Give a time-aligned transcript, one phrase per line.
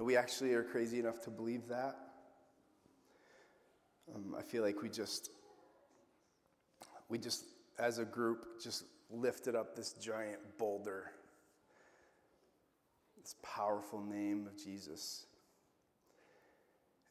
[0.00, 1.94] and we actually are crazy enough to believe that,
[4.14, 5.28] um, I feel like we just,
[7.10, 7.44] we just,
[7.78, 11.10] as a group, just lifted up this giant boulder,
[13.20, 15.26] this powerful name of Jesus.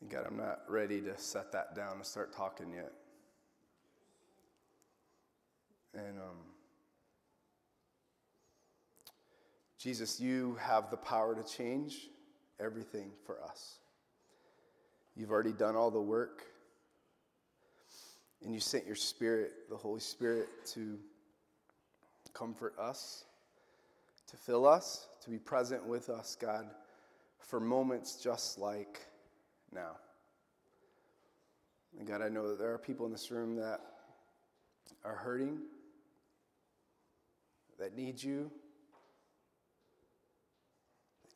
[0.01, 2.91] And God, I'm not ready to set that down and start talking yet.
[5.93, 6.37] And um,
[9.77, 12.07] Jesus, you have the power to change
[12.59, 13.79] everything for us.
[15.15, 16.43] You've already done all the work.
[18.43, 20.97] And you sent your Spirit, the Holy Spirit, to
[22.33, 23.25] comfort us,
[24.27, 26.65] to fill us, to be present with us, God,
[27.39, 29.01] for moments just like
[29.73, 29.97] now.
[31.97, 33.81] And God, I know that there are people in this room that
[35.03, 35.59] are hurting,
[37.77, 38.51] that need you,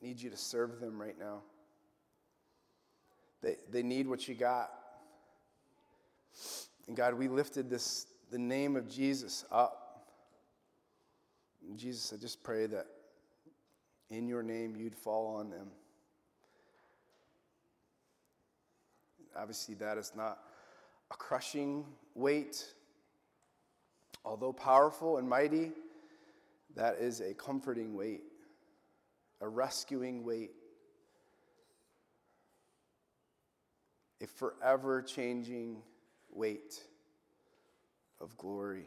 [0.03, 1.41] need you to serve them right now.
[3.41, 4.70] They, they need what you got.
[6.87, 10.09] And God, we lifted this, the name of Jesus up.
[11.68, 12.85] And Jesus, I just pray that
[14.09, 15.68] in your name you'd fall on them.
[19.35, 20.40] Obviously, that is not
[21.12, 22.65] a crushing weight.
[24.26, 25.71] Although powerful and mighty,
[26.76, 28.24] that is a comforting weight,
[29.44, 30.52] a rescuing weight,
[34.22, 35.84] a forever changing
[36.32, 36.82] weight
[38.21, 38.86] of glory.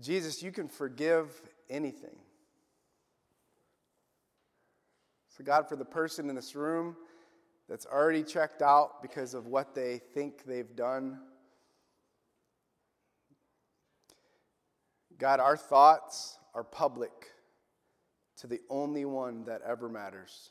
[0.00, 1.28] Jesus, you can forgive
[1.68, 2.16] anything.
[5.36, 6.96] So, God, for the person in this room
[7.68, 11.18] that's already checked out because of what they think they've done,
[15.18, 17.30] God, our thoughts are public
[18.36, 20.50] to the only one that ever matters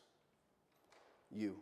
[1.32, 1.56] you.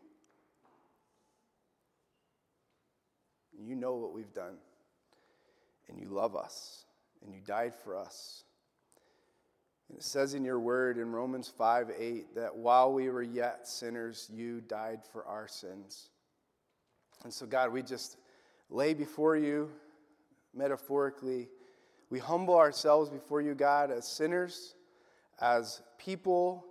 [3.58, 4.56] You know what we've done,
[5.88, 6.86] and you love us,
[7.24, 8.44] and you died for us.
[9.90, 13.68] And it says in your word in Romans 5 8 that while we were yet
[13.68, 16.10] sinners, you died for our sins.
[17.24, 18.18] And so, God, we just
[18.70, 19.70] lay before you,
[20.56, 21.50] metaphorically,
[22.12, 24.76] we humble ourselves before you, God, as sinners,
[25.40, 26.66] as people,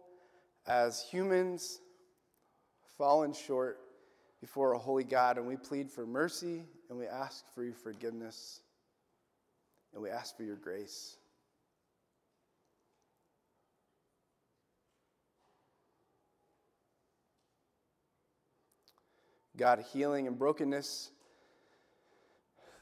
[0.66, 1.80] as humans,
[2.98, 3.78] fallen short
[4.42, 8.60] before a holy God, and we plead for mercy and we ask for your forgiveness
[9.94, 11.16] and we ask for your grace.
[19.56, 21.10] God, healing and brokenness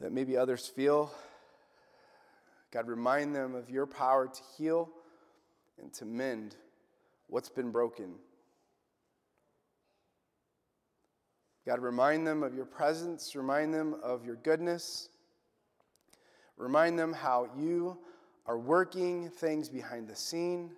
[0.01, 1.13] that maybe others feel.
[2.73, 4.91] God, remind them of your power to heal
[5.81, 6.57] and to mend
[7.29, 8.15] what's been broken.
[11.67, 15.11] God, remind them of your presence, remind them of your goodness,
[16.57, 17.99] remind them how you
[18.47, 20.71] are working things behind the scene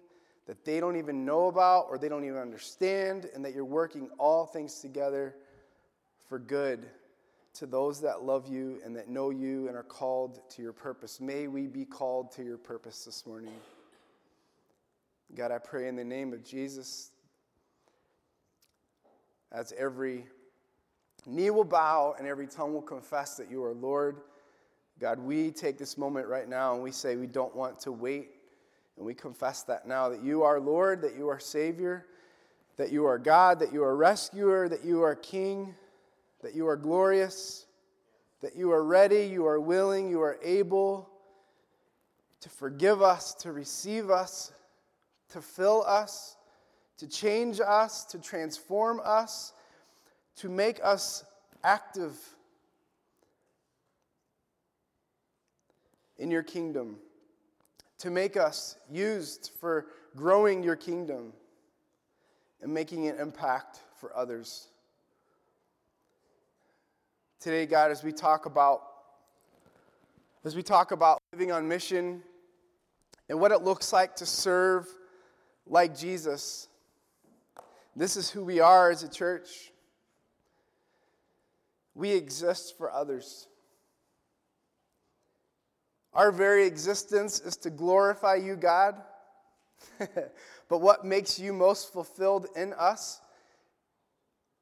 [0.47, 4.11] that they don't even know about or they don't even understand, and that you're working
[4.19, 5.37] all things together
[6.29, 6.89] for good
[7.55, 11.21] to those that love you and that know you and are called to your purpose.
[11.21, 13.55] May we be called to your purpose this morning.
[15.35, 17.11] God, I pray in the name of Jesus,
[19.53, 20.27] as every
[21.27, 24.21] knee will bow and every tongue will confess that you are Lord.
[24.99, 28.31] God, we take this moment right now and we say we don't want to wait.
[28.97, 32.07] And we confess that now that you are Lord, that you are Savior,
[32.77, 35.75] that you are God, that you are rescuer, that you are King,
[36.43, 37.67] that you are glorious,
[38.41, 41.09] that you are ready, you are willing, you are able
[42.41, 44.53] to forgive us, to receive us,
[45.31, 46.37] to fill us,
[46.99, 49.53] to change us, to transform us
[50.41, 51.23] to make us
[51.63, 52.17] active
[56.19, 56.97] in your kingdom,
[57.99, 59.87] to make us used for
[60.17, 61.35] growing your kingdom
[62.63, 64.69] and making an impact for others.
[67.41, 68.83] Today, God, as we talk about
[70.45, 72.23] as we talk about living on mission
[73.31, 74.87] and what it looks like to serve
[75.67, 76.69] like Jesus,
[77.97, 79.73] this is who we are as a church.
[81.95, 83.49] We exist for others.
[86.13, 88.97] Our very existence is to glorify you, God.
[89.99, 93.23] but what makes you most fulfilled in us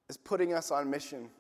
[0.08, 1.30] is putting us on mission.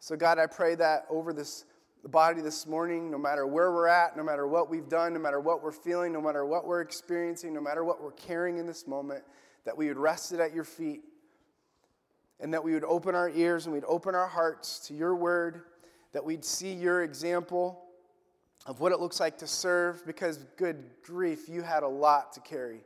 [0.00, 1.66] So, God, I pray that over this
[2.08, 5.40] body this morning, no matter where we're at, no matter what we've done, no matter
[5.40, 8.86] what we're feeling, no matter what we're experiencing, no matter what we're carrying in this
[8.86, 9.22] moment,
[9.66, 11.02] that we would rest it at your feet
[12.40, 15.64] and that we would open our ears and we'd open our hearts to your word,
[16.14, 17.84] that we'd see your example
[18.64, 22.40] of what it looks like to serve, because good grief, you had a lot to
[22.40, 22.80] carry.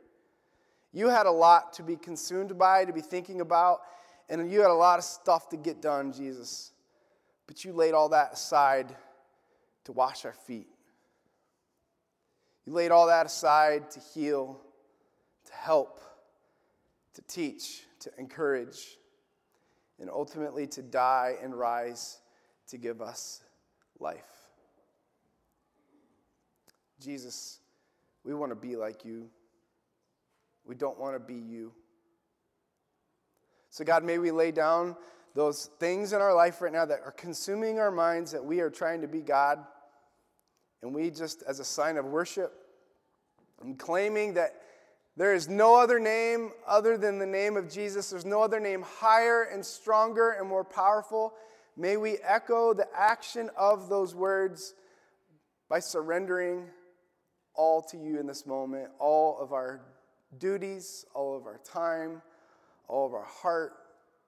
[0.91, 3.79] You had a lot to be consumed by, to be thinking about,
[4.27, 6.73] and you had a lot of stuff to get done, Jesus.
[7.47, 8.95] But you laid all that aside
[9.85, 10.67] to wash our feet.
[12.65, 14.59] You laid all that aside to heal,
[15.45, 16.01] to help,
[17.13, 18.97] to teach, to encourage,
[19.99, 22.19] and ultimately to die and rise
[22.67, 23.43] to give us
[23.99, 24.23] life.
[26.99, 27.59] Jesus,
[28.23, 29.29] we want to be like you.
[30.65, 31.71] We don't want to be you.
[33.69, 34.95] So, God, may we lay down
[35.35, 38.69] those things in our life right now that are consuming our minds that we are
[38.69, 39.59] trying to be God.
[40.81, 42.53] And we just, as a sign of worship
[43.61, 44.53] and claiming that
[45.17, 48.81] there is no other name other than the name of Jesus, there's no other name
[48.81, 51.33] higher and stronger and more powerful.
[51.75, 54.73] May we echo the action of those words
[55.69, 56.67] by surrendering
[57.55, 59.81] all to you in this moment, all of our
[60.37, 62.21] duties, all of our time,
[62.87, 63.73] all of our heart,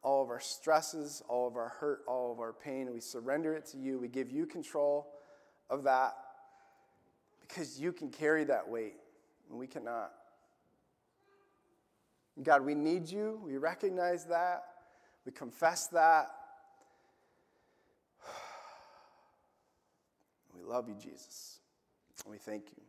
[0.07, 2.89] all of our stresses, all of our hurt, all of our pain.
[2.93, 3.99] We surrender it to you.
[3.99, 5.09] We give you control
[5.69, 6.15] of that
[7.41, 8.93] because you can carry that weight
[9.49, 10.13] and we cannot.
[12.41, 13.41] God, we need you.
[13.43, 14.63] We recognize that.
[15.25, 16.27] We confess that.
[20.55, 21.59] We love you, Jesus.
[22.23, 22.83] And we thank you.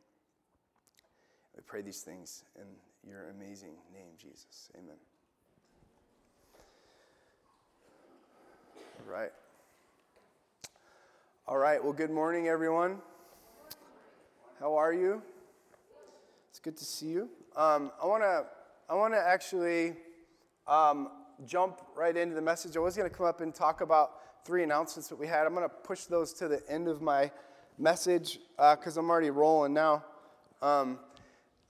[1.57, 4.71] We pray these things in your amazing name, Jesus.
[4.77, 4.97] Amen.
[9.09, 9.31] Right.
[11.47, 11.83] All right.
[11.83, 12.99] Well, good morning, everyone.
[14.61, 15.23] How are you?
[16.51, 17.31] It's good to see you.
[17.57, 18.45] Um, I want to
[18.87, 19.95] I want to actually
[20.67, 21.09] um,
[21.47, 22.77] jump right into the message.
[22.77, 25.47] I was going to come up and talk about three announcements that we had.
[25.47, 27.31] I'm going to push those to the end of my
[27.79, 30.05] message because uh, I'm already rolling now.
[30.61, 30.99] Um,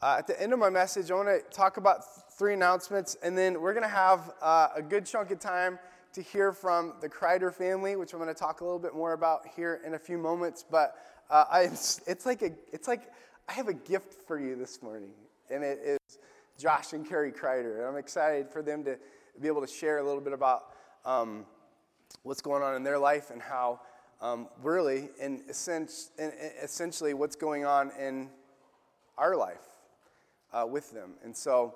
[0.03, 3.17] uh, at the end of my message, I want to talk about th- three announcements,
[3.23, 5.79] and then we're going to have uh, a good chunk of time
[6.15, 9.13] to hear from the Kreider family, which I'm going to talk a little bit more
[9.13, 10.65] about here in a few moments.
[10.69, 10.95] But
[11.31, 13.11] uh, I, it's like a, it's like
[13.49, 15.11] I have a gift for you this morning,
[15.51, 16.19] and it is
[16.59, 17.79] Josh and Carrie Kreider.
[17.79, 18.99] And I'm excited for them to
[19.41, 20.65] be able to share a little bit about
[21.05, 21.47] um,
[22.23, 23.81] what's going on in their life and how
[24.21, 26.11] um, really, in, sense,
[26.63, 28.29] essentially, what's going on in
[29.17, 29.63] our life
[30.53, 31.15] uh, with them.
[31.23, 31.75] And so,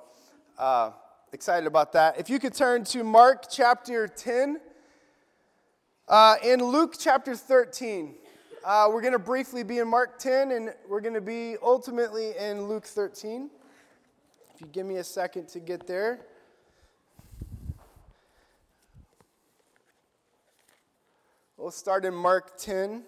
[0.59, 0.91] uh,
[1.33, 2.19] excited about that.
[2.19, 4.61] If you could turn to Mark chapter 10
[6.09, 8.15] uh, in Luke chapter 13.
[8.65, 12.33] Uh, we're going to briefly be in Mark 10 and we're going to be ultimately
[12.39, 13.49] in Luke 13.
[14.55, 16.21] If you give me a second to get there.
[21.57, 23.05] We'll start in Mark 10.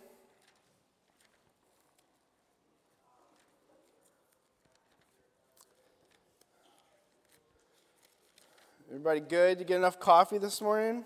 [9.06, 9.58] Everybody good?
[9.58, 11.04] You get enough coffee this morning?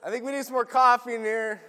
[0.00, 1.60] I think we need some more coffee in here.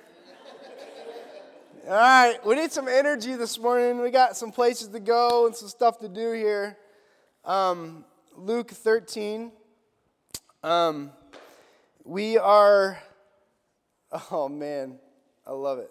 [1.88, 4.00] All right, we need some energy this morning.
[4.00, 6.78] We got some places to go and some stuff to do here.
[7.44, 9.52] Um, Luke 13.
[10.62, 11.10] Um,
[12.04, 13.00] we are,
[14.30, 15.00] oh man,
[15.48, 15.90] I love it.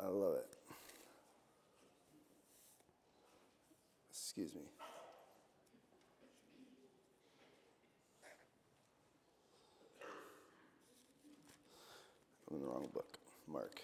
[0.00, 0.53] I love it.
[4.36, 4.62] Excuse me.
[12.50, 13.16] I'm in the wrong book.
[13.46, 13.80] Mark.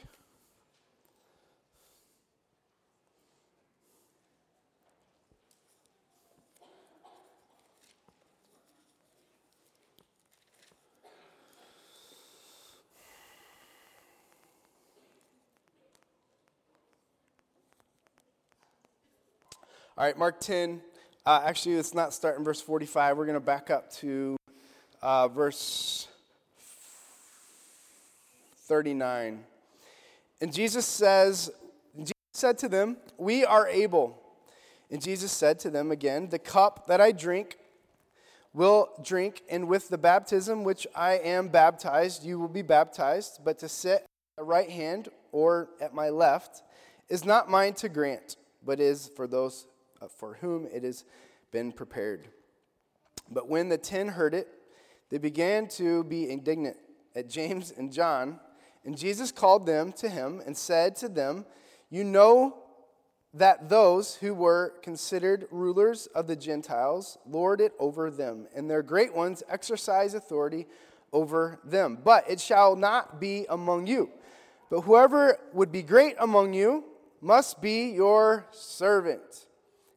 [20.00, 20.80] All right, Mark 10.
[21.26, 23.19] Uh, actually, let's not start in verse 45.
[23.19, 24.35] We're going to back up to
[25.02, 26.09] uh, verse
[28.61, 29.45] 39.
[30.40, 31.50] And Jesus says,
[31.99, 34.19] Jesus said to them, We are able.
[34.90, 37.59] And Jesus said to them again, The cup that I drink
[38.54, 43.40] will drink, and with the baptism which I am baptized, you will be baptized.
[43.45, 44.07] But to sit at
[44.38, 46.62] the right hand or at my left
[47.11, 49.66] is not mine to grant, but is for those
[50.02, 51.04] Uh, for whom it has
[51.52, 52.28] been prepared.
[53.30, 54.49] But when the ten heard it,
[55.11, 56.76] they began to be indignant
[57.14, 58.40] at James and John.
[58.85, 61.45] And Jesus called them to him and said to them,
[61.90, 62.57] You know
[63.35, 68.83] that those who were considered rulers of the Gentiles lord it over them, and their
[68.83, 70.66] great ones exercise authority
[71.12, 71.99] over them.
[72.02, 74.11] But it shall not be among you.
[74.71, 76.85] But whoever would be great among you
[77.21, 79.47] must be your servant,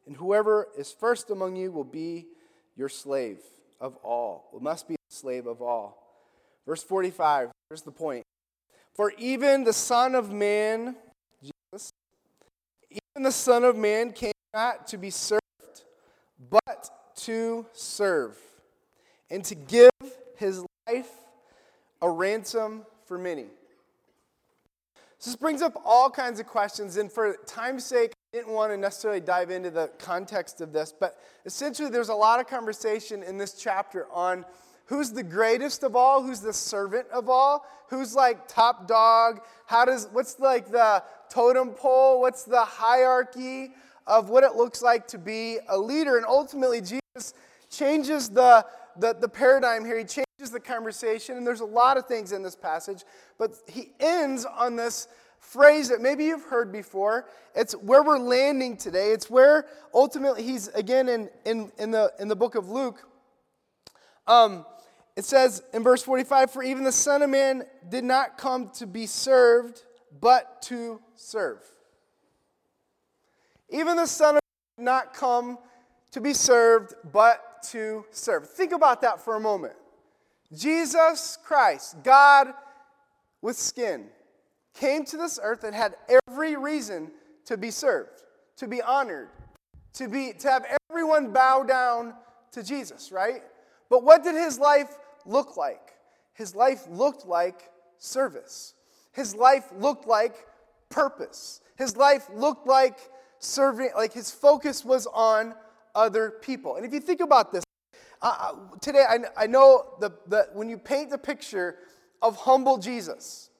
[0.06, 2.26] and whoever is first among you will be
[2.76, 3.38] your slave
[3.80, 4.48] of all.
[4.52, 6.00] Will must be a slave of all.
[6.66, 8.24] Verse 45, here's the point.
[8.94, 10.96] For even the Son of Man,
[11.42, 11.90] Jesus,
[12.90, 15.42] even the Son of Man came not to be served,
[16.48, 18.36] but to serve,
[19.30, 19.90] and to give
[20.36, 21.10] his life
[22.00, 23.46] a ransom for many.
[25.24, 28.76] This brings up all kinds of questions, and for time's sake, I didn't want to
[28.76, 31.16] necessarily dive into the context of this, but
[31.46, 34.44] essentially, there's a lot of conversation in this chapter on
[34.86, 39.86] who's the greatest of all, who's the servant of all, who's like top dog, how
[39.86, 43.72] does, what's like the totem pole, what's the hierarchy
[44.06, 46.16] of what it looks like to be a leader.
[46.18, 47.32] And ultimately, Jesus
[47.70, 48.66] changes the,
[48.98, 49.96] the, the paradigm here.
[49.96, 53.04] He changes the conversation, and there's a lot of things in this passage,
[53.38, 57.26] but he ends on this phrase that maybe you've heard before.
[57.54, 59.12] It's where we're landing today.
[59.12, 63.06] It's where ultimately he's again in, in, in, the, in the book of Luke.
[64.26, 64.66] Um,
[65.16, 68.86] it says in verse 45 For even the Son of Man did not come to
[68.86, 69.82] be served,
[70.20, 71.62] but to serve.
[73.70, 74.40] Even the Son of
[74.78, 75.58] Man did not come
[76.10, 78.48] to be served, but to serve.
[78.48, 79.74] Think about that for a moment.
[80.54, 82.54] Jesus Christ, God
[83.42, 84.06] with skin,
[84.74, 85.96] came to this earth and had
[86.28, 87.10] every reason
[87.46, 88.22] to be served,
[88.56, 89.28] to be honored,
[89.94, 92.14] to, be, to have everyone bow down
[92.52, 93.42] to Jesus, right?
[93.90, 94.96] But what did his life
[95.26, 95.92] look like?
[96.34, 98.74] His life looked like service.
[99.12, 100.34] His life looked like
[100.88, 101.60] purpose.
[101.76, 102.98] His life looked like
[103.38, 105.54] serving, like his focus was on
[105.94, 106.76] other people.
[106.76, 107.63] And if you think about this,
[108.28, 111.76] uh, today I, I know the, the, when you paint the picture
[112.22, 113.50] of humble Jesus,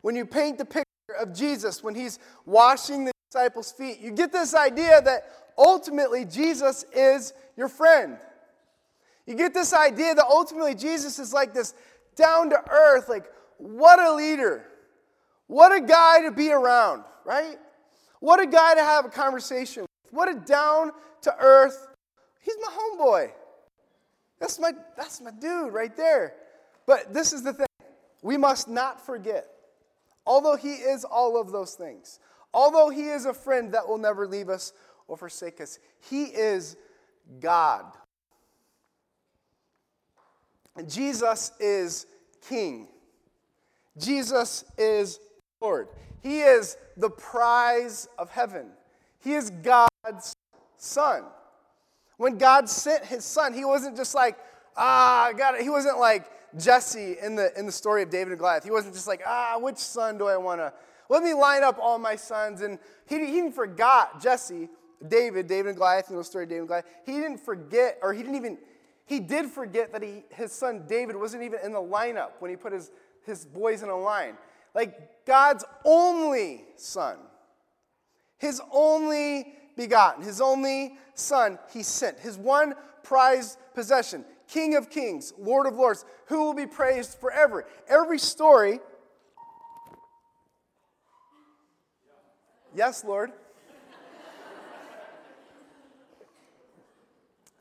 [0.00, 0.84] when you paint the picture
[1.20, 6.84] of Jesus when he's washing the disciples' feet, you get this idea that ultimately Jesus
[6.92, 8.18] is your friend.
[9.26, 11.74] You get this idea that ultimately Jesus is like this
[12.16, 13.26] down to earth, like,
[13.58, 14.64] what a leader.
[15.48, 17.58] What a guy to be around, right?
[18.20, 20.12] What a guy to have a conversation with.
[20.12, 21.88] What a down to earth.
[22.40, 23.30] He's my homeboy.
[24.40, 26.34] That's my, that's my dude right there.
[26.86, 27.66] But this is the thing
[28.22, 29.46] we must not forget,
[30.26, 32.18] although he is all of those things,
[32.52, 34.72] although he is a friend that will never leave us
[35.06, 36.76] or forsake us, he is
[37.40, 37.84] God.
[40.86, 42.06] Jesus is
[42.48, 42.88] King.
[43.98, 45.18] Jesus is
[45.60, 45.88] Lord.
[46.22, 48.68] He is the prize of heaven.
[49.20, 50.34] He is God's
[50.76, 51.24] Son.
[52.18, 54.36] When God sent his son, he wasn't just like,
[54.76, 55.62] ah, it.
[55.62, 56.26] He wasn't like
[56.58, 58.64] Jesse in the, in the story of David and Goliath.
[58.64, 60.72] He wasn't just like, ah, which son do I want to,
[61.08, 62.60] let me line up all my sons.
[62.60, 64.68] And he, he even forgot Jesse,
[65.06, 66.86] David, David and Goliath, in the story of David and Goliath.
[67.06, 68.58] He didn't forget, or he didn't even,
[69.06, 72.56] he did forget that he, his son David wasn't even in the lineup when he
[72.56, 72.90] put his,
[73.24, 74.36] his boys in a line.
[74.74, 77.16] Like God's only son,
[78.38, 82.18] his only begotten, his only son, he sent.
[82.18, 87.64] His one prized possession, King of kings, Lord of lords, who will be praised forever.
[87.88, 88.80] Every story.
[92.74, 93.30] Yes, Lord.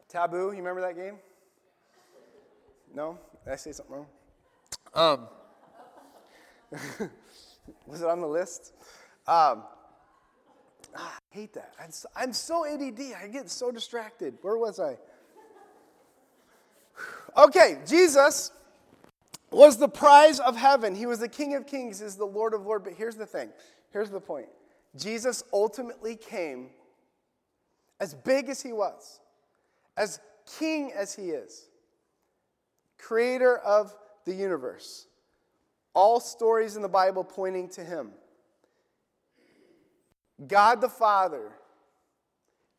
[0.10, 1.20] Taboo, you remember that game?
[2.96, 3.20] No?
[3.44, 4.08] Did I say something wrong?
[4.96, 5.28] Um,
[7.86, 8.74] was it on the list?
[9.28, 9.64] Um,
[10.98, 11.74] ah, I hate that.
[11.82, 13.00] I'm so, I'm so ADD.
[13.22, 14.38] I get so distracted.
[14.42, 14.98] Where was I?
[17.38, 18.52] Okay, Jesus
[19.52, 20.96] was the prize of heaven.
[20.96, 22.84] He was the King of kings, is the Lord of lords.
[22.84, 23.50] But here's the thing.
[23.94, 24.48] Here's the point.
[24.96, 26.72] Jesus ultimately came
[28.00, 29.20] as big as he was,
[29.96, 30.20] as
[30.58, 31.68] king as he is
[32.98, 35.08] creator of the universe.
[35.94, 38.12] All stories in the Bible pointing to him.
[40.46, 41.52] God the Father,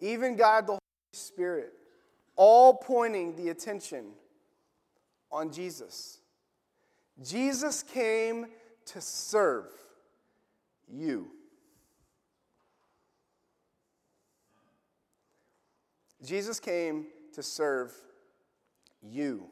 [0.00, 0.80] even God the Holy
[1.12, 1.72] Spirit,
[2.36, 4.06] all pointing the attention
[5.32, 6.18] on Jesus.
[7.22, 8.46] Jesus came
[8.86, 9.66] to serve
[10.88, 11.28] you.
[16.24, 17.92] Jesus came to serve
[19.02, 19.46] you.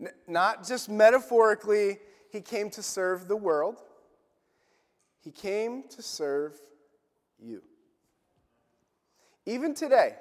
[0.00, 1.98] N- not just metaphorically,
[2.30, 3.83] he came to serve the world,
[5.24, 6.52] he came to serve
[7.38, 7.62] you.
[9.46, 10.16] Even today,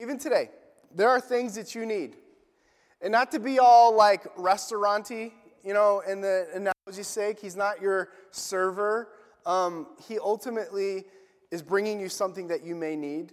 [0.00, 0.50] even today,
[0.94, 2.16] there are things that you need.
[3.02, 7.82] And not to be all like restauranty, you know, in the analogy's sake, he's not
[7.82, 9.08] your server.
[9.44, 11.04] Um, he ultimately
[11.50, 13.32] is bringing you something that you may need,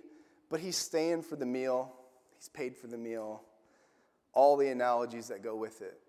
[0.50, 1.94] but he's staying for the meal,
[2.36, 3.44] he's paid for the meal,
[4.34, 6.00] all the analogies that go with it.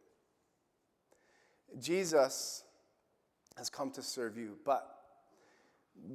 [1.78, 2.64] Jesus
[3.60, 4.88] has come to serve you, but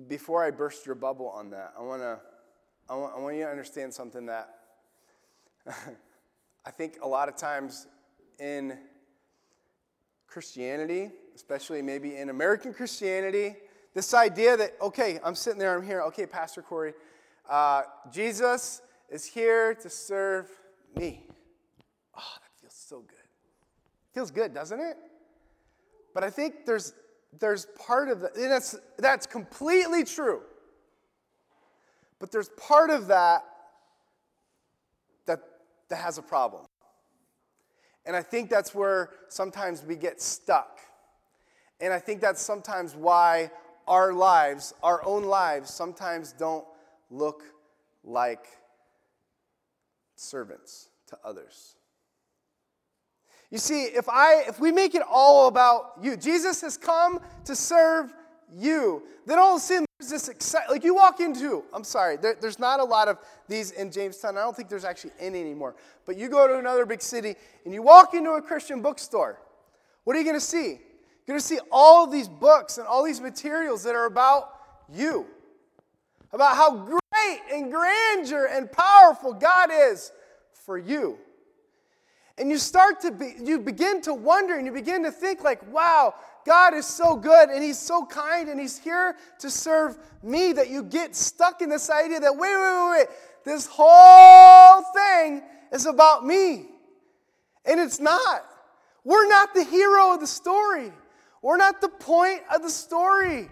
[0.08, 2.18] before I burst your bubble on that, I want to
[2.90, 4.50] I want, I want you to understand something that
[5.68, 7.86] I think a lot of times
[8.40, 8.80] in
[10.25, 13.56] Christianity, especially maybe in American Christianity,
[13.94, 16.94] this idea that, okay, I'm sitting there, I'm here, okay, Pastor Corey,
[17.48, 20.50] uh, Jesus is here to serve
[20.96, 21.28] me.
[22.18, 23.18] Oh, that feels so good.
[24.16, 24.98] Feels good, doesn't it?
[26.16, 26.94] But I think there's
[27.39, 30.42] there's part of that, that's, that's completely true.
[32.20, 33.44] But there's part of that
[35.25, 35.39] that,
[35.89, 36.65] that has a problem.
[38.06, 40.80] And I think that's where sometimes we get stuck.
[41.82, 43.51] And I think that's sometimes why
[43.88, 46.65] our lives, our own lives, sometimes don't
[47.10, 47.44] look
[48.04, 48.46] like
[50.15, 51.75] servants to others.
[53.52, 57.56] You see, if I if we make it all about you, Jesus has come to
[57.56, 58.14] serve
[58.54, 59.04] you.
[59.25, 60.72] Then all of a sudden there's this excitement.
[60.72, 64.38] Like you walk into, I'm sorry, there, there's not a lot of these in Jamestown.
[64.38, 65.75] I don't think there's actually any anymore.
[66.06, 69.40] But you go to another big city and you walk into a Christian bookstore.
[70.04, 70.80] What are you going to see?
[71.25, 74.50] You're going to see all these books and all these materials that are about
[74.94, 75.25] you,
[76.32, 80.12] about how great and grandeur and powerful God is
[80.54, 81.18] for you.
[82.38, 85.72] And you start to be, you begin to wonder and you begin to think, like,
[85.72, 86.13] wow,
[86.46, 90.70] God is so good and He's so kind and He's here to serve me that
[90.70, 93.07] you get stuck in this idea that, wait, wait, wait, wait,
[93.46, 96.66] this whole thing is about me.
[97.66, 98.44] And it's not.
[99.05, 100.92] We're not the hero of the story,
[101.42, 103.50] we're not the point of the story.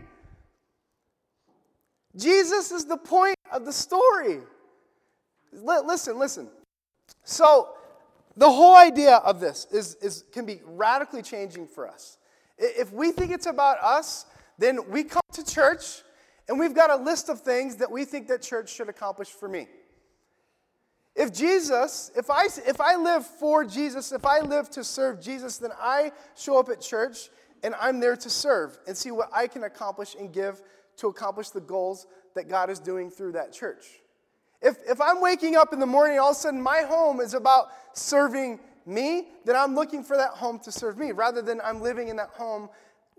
[2.15, 4.39] Jesus is the point of the story.
[5.51, 6.47] Listen, listen.
[7.23, 7.69] So,
[8.35, 12.17] the whole idea of this is, is, can be radically changing for us.
[12.57, 14.25] If we think it's about us,
[14.57, 16.01] then we come to church
[16.47, 19.47] and we've got a list of things that we think that church should accomplish for
[19.47, 19.67] me.
[21.15, 25.57] If Jesus, if I, if I live for Jesus, if I live to serve Jesus,
[25.57, 27.29] then I show up at church
[27.63, 30.61] and I'm there to serve and see what I can accomplish and give
[30.97, 34.01] to accomplish the goals that God is doing through that church.
[34.63, 37.33] If, if I'm waking up in the morning, all of a sudden my home is
[37.33, 41.81] about serving me, then I'm looking for that home to serve me rather than I'm
[41.81, 42.69] living in that home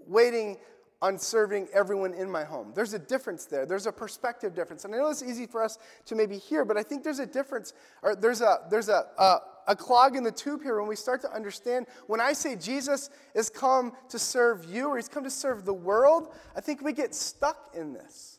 [0.07, 0.57] waiting
[1.02, 2.72] on serving everyone in my home.
[2.74, 3.66] There's a difference there.
[3.66, 4.87] There's a perspective difference.
[4.87, 7.26] And I know it's easy for us to maybe hear, but I think there's a
[7.26, 10.96] difference, or there's a, there's a, a, a clog in the tube here when we
[10.96, 15.24] start to understand when I say Jesus has come to serve you or he's come
[15.24, 18.38] to serve the world, I think we get stuck in this.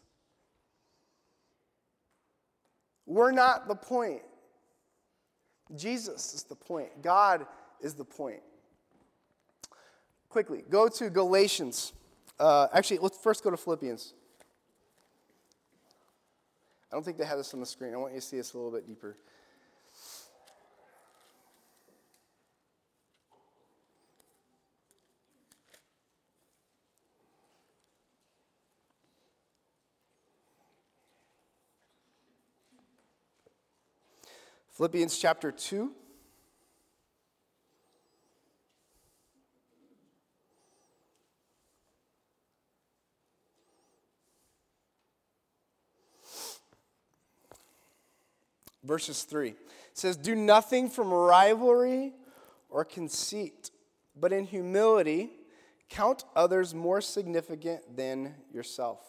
[3.05, 4.21] We're not the point.
[5.75, 7.01] Jesus is the point.
[7.01, 7.45] God
[7.81, 8.41] is the point.
[10.29, 11.93] Quickly, go to Galatians.
[12.39, 14.13] Uh, actually, let's first go to Philippians.
[16.91, 17.93] I don't think they have this on the screen.
[17.93, 19.17] I want you to see this a little bit deeper.
[34.75, 35.89] Philippians chapter 2.
[48.83, 49.55] Verses 3 it
[49.93, 52.13] says, Do nothing from rivalry
[52.69, 53.71] or conceit,
[54.13, 55.31] but in humility
[55.87, 58.99] count others more significant than yourself.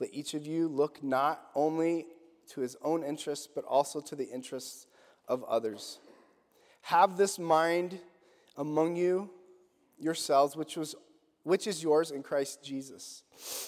[0.00, 2.06] Let each of you look not only
[2.50, 4.86] to his own interests, but also to the interests
[5.28, 5.98] of others.
[6.82, 7.98] Have this mind
[8.56, 9.30] among you
[9.98, 10.94] yourselves, which was
[11.44, 13.22] which is yours in Christ Jesus.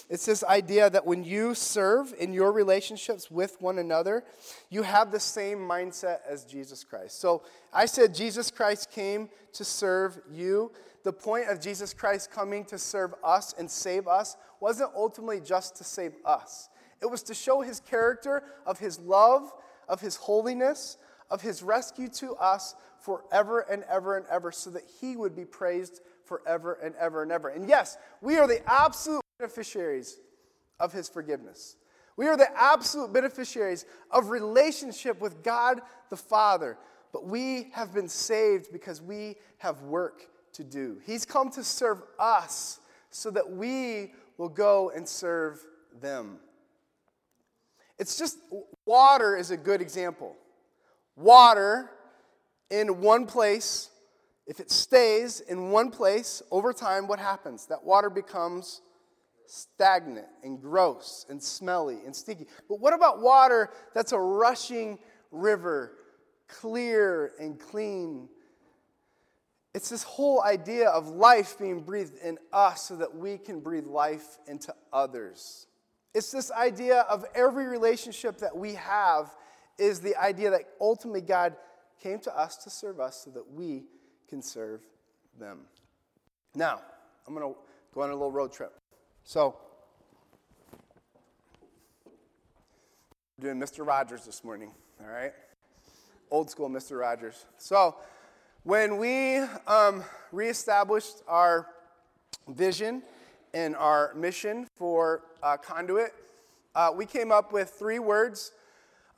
[0.09, 4.23] It's this idea that when you serve in your relationships with one another,
[4.69, 7.21] you have the same mindset as Jesus Christ.
[7.21, 10.71] So I said Jesus Christ came to serve you.
[11.03, 15.75] The point of Jesus Christ coming to serve us and save us wasn't ultimately just
[15.75, 16.69] to save us,
[17.01, 19.53] it was to show his character of his love,
[19.87, 20.97] of his holiness,
[21.29, 25.45] of his rescue to us forever and ever and ever, so that he would be
[25.45, 27.49] praised forever and ever and ever.
[27.49, 30.17] And yes, we are the absolute beneficiaries
[30.79, 31.75] of his forgiveness.
[32.15, 36.77] We are the absolute beneficiaries of relationship with God the Father.
[37.13, 40.97] But we have been saved because we have work to do.
[41.05, 42.79] He's come to serve us
[43.11, 45.63] so that we will go and serve
[46.01, 46.39] them.
[47.99, 48.37] It's just
[48.85, 50.35] water is a good example.
[51.15, 51.89] Water
[52.69, 53.89] in one place,
[54.45, 57.65] if it stays in one place over time, what happens?
[57.67, 58.81] That water becomes
[59.47, 62.47] stagnant and gross and smelly and sticky.
[62.69, 64.99] But what about water that's a rushing
[65.31, 65.93] river,
[66.47, 68.29] clear and clean?
[69.73, 73.85] It's this whole idea of life being breathed in us so that we can breathe
[73.85, 75.66] life into others.
[76.17, 79.29] It's this idea of every relationship that we have
[79.77, 81.55] is the idea that ultimately God
[82.01, 83.83] came to us to serve us so that we
[84.27, 84.81] can serve
[85.39, 85.59] them.
[86.55, 86.81] Now,
[87.27, 87.59] I'm going to
[87.93, 88.73] go on a little road trip.
[89.25, 89.57] So,
[93.37, 93.85] we're doing Mr.
[93.85, 95.33] Rogers this morning, all right?
[96.31, 96.99] Old school Mr.
[96.99, 97.45] Rogers.
[97.59, 97.95] So,
[98.63, 101.67] when we um, reestablished our
[102.47, 103.03] vision
[103.53, 106.13] and our mission for uh, Conduit,
[106.75, 108.51] uh, we came up with three words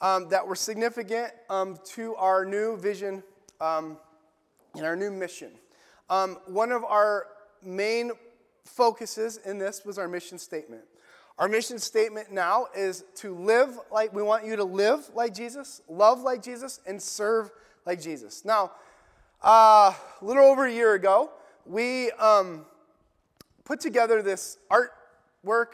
[0.01, 3.23] um, that were significant um, to our new vision
[3.59, 3.97] um,
[4.75, 5.51] and our new mission.
[6.09, 7.27] Um, one of our
[7.63, 8.11] main
[8.65, 10.83] focuses in this was our mission statement.
[11.37, 15.81] Our mission statement now is to live like we want you to live like Jesus,
[15.87, 17.49] love like Jesus, and serve
[17.85, 18.43] like Jesus.
[18.43, 18.71] Now,
[19.41, 21.31] uh, a little over a year ago,
[21.65, 22.65] we um,
[23.69, 25.67] put together this artwork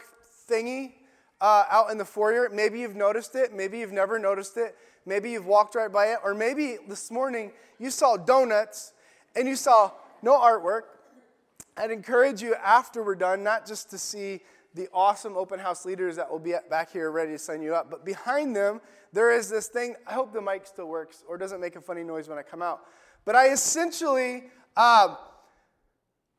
[0.46, 0.92] thingy
[1.40, 2.50] uh, out in the foyer.
[2.52, 3.54] Maybe you've noticed it.
[3.54, 4.76] Maybe you've never noticed it.
[5.06, 6.18] Maybe you've walked right by it.
[6.22, 8.92] Or maybe this morning you saw donuts
[9.34, 10.82] and you saw no artwork.
[11.78, 14.42] I'd encourage you after we're done, not just to see
[14.74, 17.90] the awesome open house leaders that will be back here ready to sign you up,
[17.90, 18.82] but behind them,
[19.14, 19.96] there is this thing.
[20.06, 22.60] I hope the mic still works or doesn't make a funny noise when I come
[22.60, 22.80] out.
[23.24, 24.44] But I essentially.
[24.76, 25.14] Uh,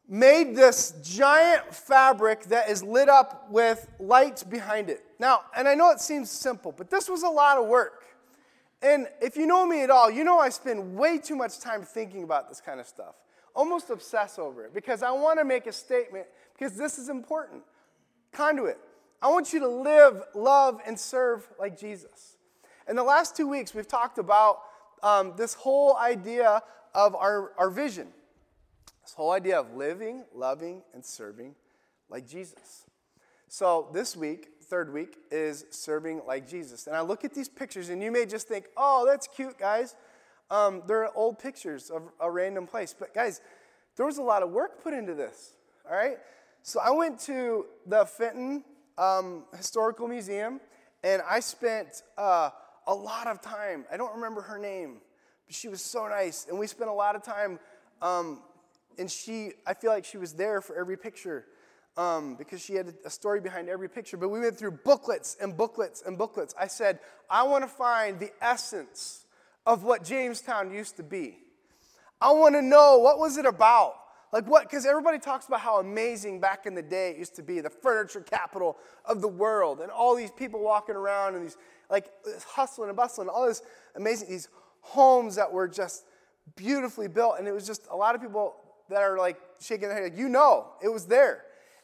[0.07, 5.03] made this giant fabric that is lit up with lights behind it.
[5.19, 8.05] Now, and I know it seems simple, but this was a lot of work.
[8.81, 11.81] And if you know me at all, you know I spend way too much time
[11.81, 13.15] thinking about this kind of stuff,
[13.55, 17.63] almost obsess over it, because I want to make a statement, because this is important.
[18.31, 18.77] Conduit.
[19.21, 22.37] I want you to live, love, and serve like Jesus.
[22.87, 24.59] In the last two weeks, we've talked about
[25.01, 26.61] um, this whole idea
[26.93, 28.07] of our, our vision.
[29.07, 31.55] This whole idea of living, loving, and serving
[32.09, 32.83] like Jesus.
[33.47, 36.87] So this week, third week, is serving like Jesus.
[36.87, 39.95] And I look at these pictures, and you may just think, oh, that's cute, guys.
[40.51, 42.93] Um, they're old pictures of a random place.
[42.99, 43.39] But guys,
[43.95, 45.53] there was a lot of work put into this,
[45.89, 46.17] all right?
[46.61, 48.65] So I went to the Fenton
[48.97, 50.59] um, Historical Museum,
[51.01, 52.49] and I spent uh,
[52.85, 53.85] a lot of time.
[53.89, 54.97] I don't remember her name,
[55.45, 56.45] but she was so nice.
[56.49, 57.57] And we spent a lot of time
[58.01, 58.41] um,
[58.97, 61.45] and she, I feel like she was there for every picture
[61.97, 64.17] um, because she had a story behind every picture.
[64.17, 66.53] But we went through booklets and booklets and booklets.
[66.59, 69.25] I said, I want to find the essence
[69.65, 71.39] of what Jamestown used to be.
[72.21, 73.95] I want to know what was it about?
[74.31, 74.63] Like what?
[74.63, 77.69] Because everybody talks about how amazing back in the day it used to be, the
[77.69, 81.57] furniture capital of the world, and all these people walking around and these
[81.89, 82.11] like
[82.45, 83.61] hustling and bustling, all this
[83.95, 84.49] amazing, these
[84.81, 86.05] homes that were just
[86.55, 87.35] beautifully built.
[87.39, 88.55] And it was just a lot of people
[88.89, 91.43] that are like shaking their head, like, you know, it was there.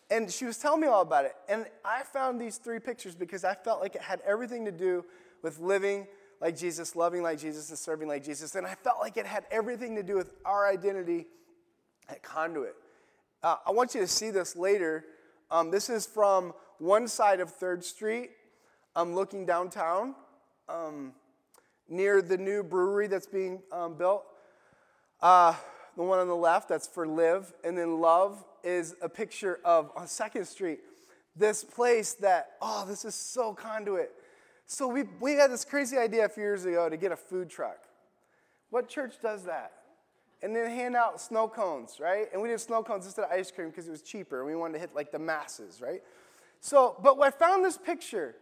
[0.10, 1.34] And she was telling me all about it.
[1.50, 5.06] And I found these three pictures because I felt like it had everything to do
[5.42, 6.08] with living
[6.42, 8.56] like Jesus, loving like Jesus, and serving like Jesus.
[8.56, 11.26] And I felt like it had everything to do with our identity
[12.10, 12.76] at Conduit.
[13.42, 15.06] Uh, I want you to see this later.
[15.50, 18.32] Um, this is from one side of 3rd Street.
[18.96, 20.16] I'm looking downtown
[20.68, 21.14] um,
[21.88, 24.26] near the new brewery that's being um, built.
[25.22, 25.56] Uh,
[25.96, 27.54] the one on the left, that's for live.
[27.64, 30.80] And then love is a picture of on Second Street,
[31.36, 34.12] this place that, oh, this is so conduit.
[34.66, 37.50] So we, we had this crazy idea a few years ago to get a food
[37.50, 37.80] truck.
[38.70, 39.72] What church does that?
[40.42, 42.28] And then hand out snow cones, right?
[42.34, 44.56] And we did snow cones instead of ice cream because it was cheaper and we
[44.56, 46.02] wanted to hit like the masses, right?
[46.60, 48.36] So, but I found this picture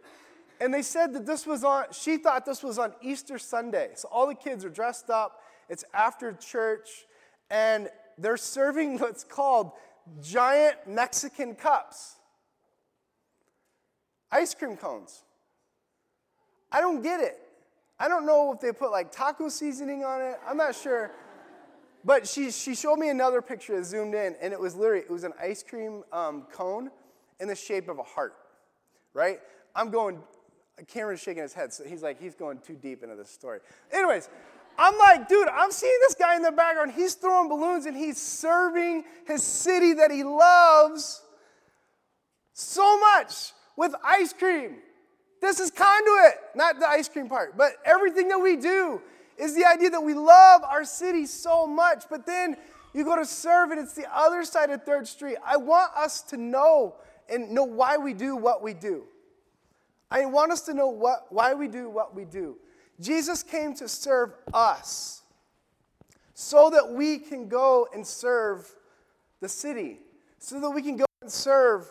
[0.60, 3.90] and they said that this was on, she thought this was on Easter Sunday.
[3.94, 5.40] So all the kids are dressed up.
[5.68, 7.06] It's after church
[7.52, 9.70] and they're serving what's called
[10.20, 12.16] giant Mexican cups.
[14.32, 15.22] Ice cream cones.
[16.72, 17.38] I don't get it.
[17.98, 20.40] I don't know if they put like taco seasoning on it.
[20.48, 21.12] I'm not sure.
[22.04, 25.10] But she, she showed me another picture that zoomed in, and it was literally, it
[25.10, 26.90] was an ice cream um, cone
[27.38, 28.34] in the shape of a heart,
[29.14, 29.38] right?
[29.76, 30.20] I'm going,
[30.88, 33.60] Cameron's shaking his head, so he's like, he's going too deep into this story.
[33.92, 34.28] Anyways,
[34.82, 36.90] I'm like, dude, I'm seeing this guy in the background.
[36.90, 41.22] He's throwing balloons and he's serving his city that he loves
[42.52, 44.78] so much with ice cream.
[45.40, 49.00] This is conduit, not the ice cream part, but everything that we do
[49.38, 52.56] is the idea that we love our city so much, but then
[52.92, 55.36] you go to serve and it's the other side of Third Street.
[55.46, 56.96] I want us to know
[57.28, 59.04] and know why we do what we do.
[60.10, 62.56] I want us to know what, why we do what we do.
[63.00, 65.22] Jesus came to serve us
[66.34, 68.72] so that we can go and serve
[69.40, 70.00] the city,
[70.38, 71.90] so that we can go and serve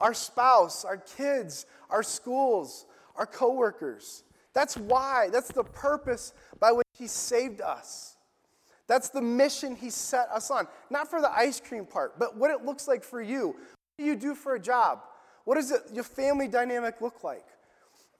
[0.00, 4.24] our spouse, our kids, our schools, our coworkers.
[4.52, 8.16] That's why, that's the purpose by which He saved us.
[8.86, 10.66] That's the mission He set us on.
[10.90, 13.48] Not for the ice cream part, but what it looks like for you.
[13.48, 15.00] What do you do for a job?
[15.44, 17.44] What does your family dynamic look like?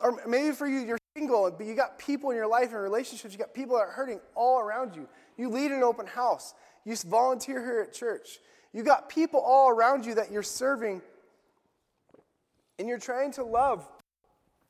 [0.00, 3.32] Or maybe for you, you're single, but you got people in your life and relationships,
[3.32, 5.08] you got people that are hurting all around you.
[5.36, 8.40] You lead an open house, you volunteer here at church.
[8.72, 11.00] You got people all around you that you're serving,
[12.80, 13.86] and you're trying to love,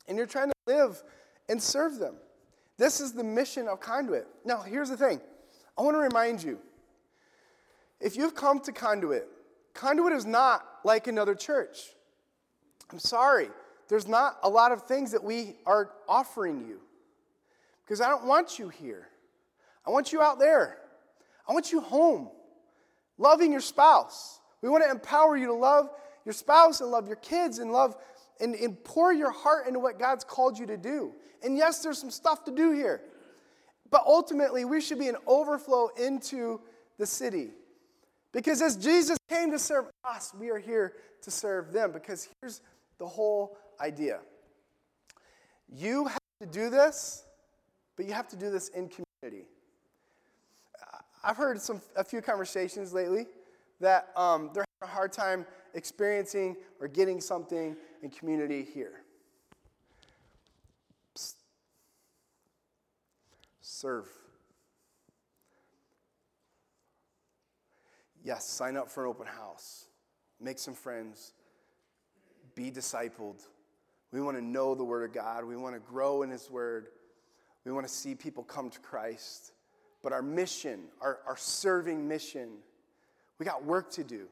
[0.06, 1.02] and you're trying to live
[1.48, 2.16] and serve them.
[2.76, 4.26] This is the mission of Conduit.
[4.44, 5.20] Now, here's the thing
[5.78, 6.58] I want to remind you
[8.00, 9.26] if you've come to Conduit,
[9.72, 11.78] Conduit is not like another church.
[12.92, 13.48] I'm sorry
[13.88, 16.80] there's not a lot of things that we are offering you
[17.84, 19.08] because I don't want you here.
[19.86, 20.78] I want you out there.
[21.48, 22.30] I want you home,
[23.18, 24.40] loving your spouse.
[24.62, 25.90] We want to empower you to love
[26.24, 27.96] your spouse and love your kids and love
[28.40, 31.12] and, and pour your heart into what God's called you to do.
[31.42, 33.02] And yes, there's some stuff to do here.
[33.90, 36.60] But ultimately, we should be an overflow into
[36.98, 37.50] the city.
[38.32, 41.92] Because as Jesus came to serve us, we are here to serve them.
[41.92, 42.62] Because here's
[42.98, 44.20] the whole idea.
[45.68, 47.24] You have to do this,
[47.96, 49.46] but you have to do this in community.
[51.22, 53.26] I've heard some, a few conversations lately
[53.80, 59.02] that um, they're having a hard time experiencing or getting something in community here.
[61.16, 61.34] Psst.
[63.62, 64.08] Serve.
[68.22, 69.86] Yes, sign up for an open house.
[70.40, 71.32] Make some friends.
[72.54, 73.46] Be discipled.
[74.14, 75.44] We want to know the Word of God.
[75.44, 76.86] We want to grow in His Word.
[77.64, 79.50] We want to see people come to Christ.
[80.04, 82.50] But our mission, our, our serving mission,
[83.40, 84.28] we got work to do.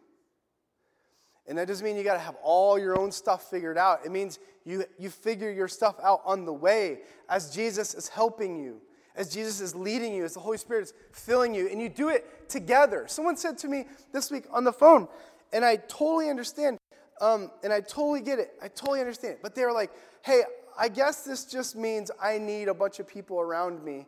[1.49, 4.07] And that doesn't mean you got to have all your own stuff figured out.
[4.07, 8.63] It means you, you figure your stuff out on the way as Jesus is helping
[8.63, 8.81] you,
[9.17, 12.09] as Jesus is leading you, as the Holy Spirit is filling you, and you do
[12.09, 13.07] it together.
[13.09, 15.09] Someone said to me this week on the phone,
[15.53, 16.79] and I totally understand.
[17.21, 18.53] Um, and I totally get it.
[18.63, 19.39] I totally understand.
[19.43, 19.91] But they were like,
[20.25, 20.43] hey,
[20.79, 24.07] I guess this just means I need a bunch of people around me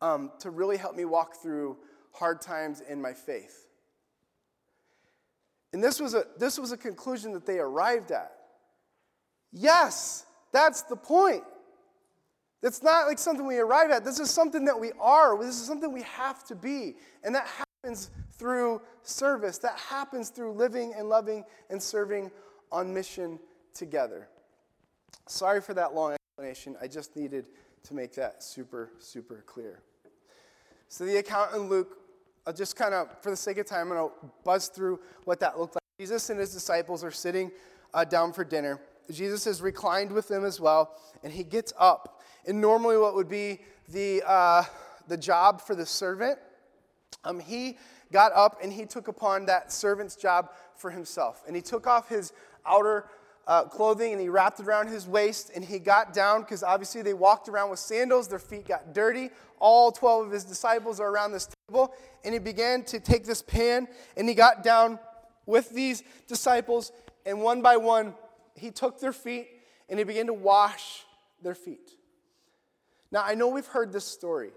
[0.00, 1.76] um, to really help me walk through
[2.12, 3.66] hard times in my faith.
[5.72, 8.32] And this was, a, this was a conclusion that they arrived at.
[9.52, 11.42] Yes, that's the point.
[12.62, 14.04] It's not like something we arrive at.
[14.04, 15.38] This is something that we are.
[15.38, 16.96] This is something we have to be.
[17.22, 19.58] And that happens through service.
[19.58, 22.30] That happens through living and loving and serving
[22.76, 23.38] on mission
[23.72, 24.28] together.
[25.26, 26.76] Sorry for that long explanation.
[26.80, 27.48] I just needed
[27.84, 29.80] to make that super, super clear.
[30.88, 31.96] So, the account in Luke,
[32.46, 35.40] I'll just kind of, for the sake of time, I'm going to buzz through what
[35.40, 35.82] that looked like.
[35.98, 37.50] Jesus and his disciples are sitting
[37.94, 38.78] uh, down for dinner.
[39.10, 42.20] Jesus is reclined with them as well, and he gets up.
[42.46, 44.64] And normally, what would be the, uh,
[45.08, 46.38] the job for the servant,
[47.24, 47.78] um, he
[48.12, 51.42] got up and he took upon that servant's job for himself.
[51.46, 52.32] And he took off his
[52.66, 53.06] outer
[53.46, 57.02] uh, clothing and he wrapped it around his waist and he got down because obviously
[57.02, 58.28] they walked around with sandals.
[58.28, 59.30] Their feet got dirty.
[59.58, 63.42] All 12 of his disciples are around this table and he began to take this
[63.42, 64.98] pan and he got down
[65.46, 66.92] with these disciples
[67.24, 68.14] and one by one
[68.54, 69.48] he took their feet
[69.88, 71.04] and he began to wash
[71.42, 71.90] their feet.
[73.12, 74.50] Now, I know we've heard this story.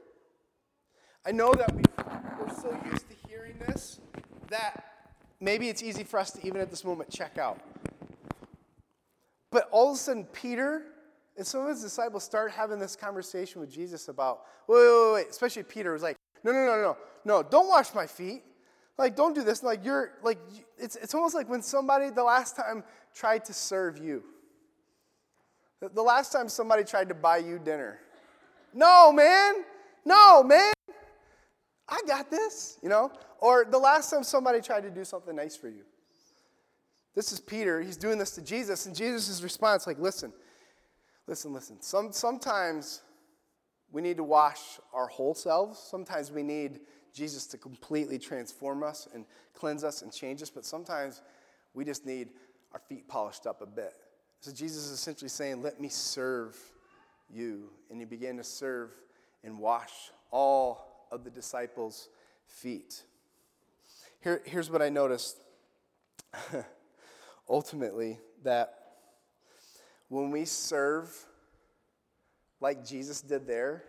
[1.25, 3.99] I know that we are so used to hearing this
[4.49, 4.83] that
[5.39, 7.59] maybe it's easy for us to even at this moment check out.
[9.51, 10.83] But all of a sudden, Peter
[11.37, 15.27] and some of his disciples start having this conversation with Jesus about, wait, wait, wait,
[15.29, 18.43] especially Peter was like, no, no, no, no, no, don't wash my feet.
[18.97, 19.63] Like, don't do this.
[19.63, 20.37] Like, you're, like,
[20.77, 22.83] it's, it's almost like when somebody the last time
[23.15, 24.23] tried to serve you.
[25.79, 27.99] The last time somebody tried to buy you dinner.
[28.73, 29.63] No, man.
[30.03, 30.73] No, man.
[31.87, 33.11] I got this, you know?
[33.39, 35.83] Or the last time somebody tried to do something nice for you.
[37.15, 37.81] This is Peter.
[37.81, 40.31] He's doing this to Jesus, and Jesus' response, like, listen,
[41.27, 41.81] listen, listen.
[41.81, 43.01] Some, sometimes
[43.91, 45.79] we need to wash our whole selves.
[45.79, 46.81] Sometimes we need
[47.13, 51.21] Jesus to completely transform us and cleanse us and change us, but sometimes
[51.73, 52.29] we just need
[52.73, 53.93] our feet polished up a bit.
[54.41, 56.57] So Jesus is essentially saying, Let me serve
[57.29, 57.69] you.
[57.89, 58.91] And he began to serve
[59.43, 62.09] and wash all of the disciples'
[62.47, 63.03] feet.
[64.21, 65.37] Here, here's what I noticed
[67.49, 68.73] ultimately that
[70.09, 71.13] when we serve
[72.61, 73.83] like Jesus did there,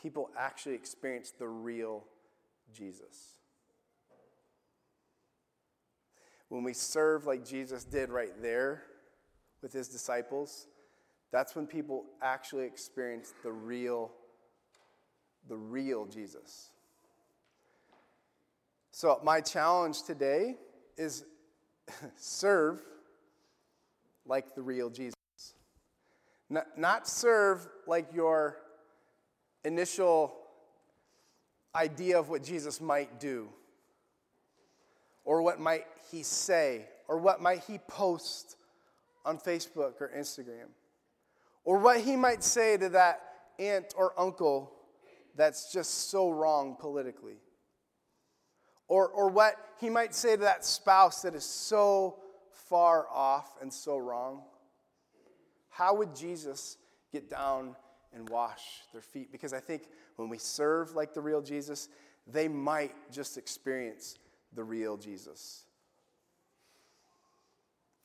[0.00, 2.04] people actually experience the real
[2.74, 3.34] Jesus.
[6.48, 8.84] When we serve like Jesus did right there
[9.62, 10.66] with his disciples,
[11.30, 14.10] that's when people actually experience the real
[15.48, 16.70] the real Jesus.
[18.90, 20.56] So my challenge today
[20.98, 21.24] is
[22.16, 22.80] serve
[24.26, 25.14] like the real Jesus.
[26.48, 28.56] Not, not serve like your
[29.64, 30.34] initial
[31.74, 33.48] idea of what Jesus might do,
[35.24, 38.56] or what might he say, or what might he post
[39.24, 40.68] on Facebook or Instagram,
[41.64, 43.20] or what he might say to that
[43.58, 44.72] aunt or uncle
[45.36, 47.36] that's just so wrong politically,
[48.90, 52.16] or, or what he might say to that spouse that is so
[52.50, 54.42] far off and so wrong.
[55.70, 56.76] How would Jesus
[57.12, 57.76] get down
[58.12, 59.30] and wash their feet?
[59.30, 59.84] Because I think
[60.16, 61.88] when we serve like the real Jesus,
[62.26, 64.18] they might just experience
[64.54, 65.66] the real Jesus.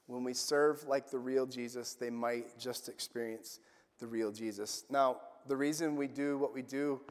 [0.06, 3.60] When we serve like the real Jesus, they might just experience
[4.00, 4.84] the real Jesus.
[4.92, 5.18] Now,
[5.48, 7.02] the reason we do what we do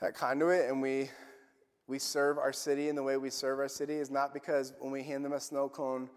[0.00, 1.08] at Conduit and we
[1.92, 4.90] we serve our city and the way we serve our city is not because when
[4.90, 6.08] we hand them a snow cone,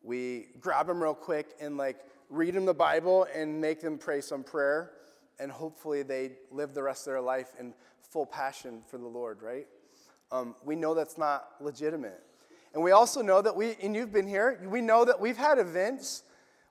[0.00, 1.96] we grab them real quick and like
[2.30, 4.92] read them the Bible and make them pray some prayer,
[5.40, 9.42] and hopefully they live the rest of their life in full passion for the Lord,
[9.42, 9.66] right?
[10.30, 12.22] Um, we know that's not legitimate.
[12.72, 15.58] And we also know that we, and you've been here, we know that we've had
[15.58, 16.22] events.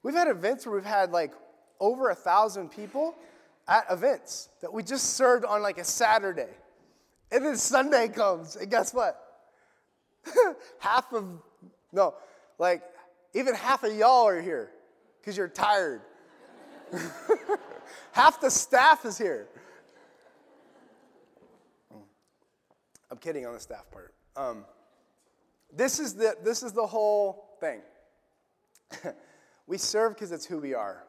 [0.04, 1.34] We've had events where we've had like
[1.82, 3.16] over a thousand people
[3.68, 6.48] at events that we just served on like a Saturday.
[7.34, 9.20] And then Sunday comes, and guess what?
[10.80, 11.26] half of,
[11.92, 12.14] no,
[12.60, 12.84] like
[13.34, 14.70] even half of y'all are here
[15.20, 16.02] because you're tired.
[18.12, 19.48] Half the staff is here.
[23.10, 24.14] I'm kidding on the staff part.
[24.36, 24.66] Um,
[25.76, 27.82] this, is the, this is the whole thing.
[29.68, 31.04] we serve because it's who we are.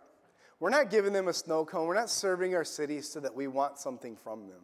[0.60, 1.87] We're not giving them a snow cone.
[1.87, 4.60] We're not serving our city so that we want something from them.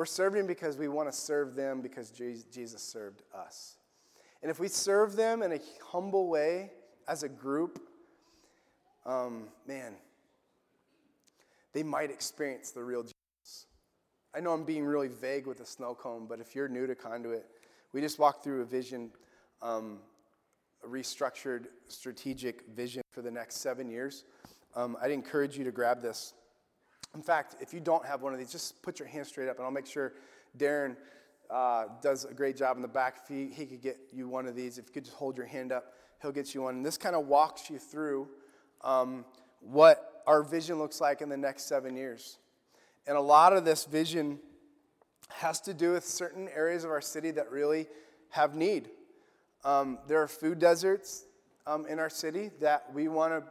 [0.00, 3.76] We're serving because we want to serve them because Jesus served us.
[4.40, 6.70] And if we serve them in a humble way
[7.06, 7.78] as a group,
[9.04, 9.92] um, man,
[11.74, 13.66] they might experience the real Jesus.
[14.34, 16.94] I know I'm being really vague with the snow cone, but if you're new to
[16.94, 17.44] Conduit,
[17.92, 19.10] we just walked through a vision,
[19.60, 19.98] um,
[20.82, 24.24] a restructured strategic vision for the next seven years.
[24.74, 26.32] Um, I'd encourage you to grab this.
[27.14, 29.56] In fact, if you don't have one of these, just put your hand straight up,
[29.56, 30.12] and I'll make sure
[30.56, 30.96] Darren
[31.50, 33.22] uh, does a great job in the back.
[33.22, 35.46] If he, he could get you one of these, if you could just hold your
[35.46, 35.92] hand up,
[36.22, 36.76] he'll get you one.
[36.76, 38.28] And this kind of walks you through
[38.82, 39.24] um,
[39.60, 42.38] what our vision looks like in the next seven years.
[43.06, 44.38] And a lot of this vision
[45.28, 47.86] has to do with certain areas of our city that really
[48.30, 48.90] have need.
[49.64, 51.24] Um, there are food deserts
[51.66, 53.42] um, in our city that we want to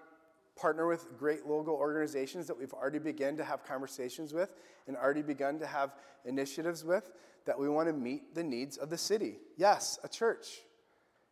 [0.60, 4.54] partner with great local organizations that we've already begun to have conversations with
[4.88, 5.96] and already begun to have
[6.26, 7.12] initiatives with
[7.46, 9.38] that we want to meet the needs of the city.
[9.58, 10.60] Yes, a church.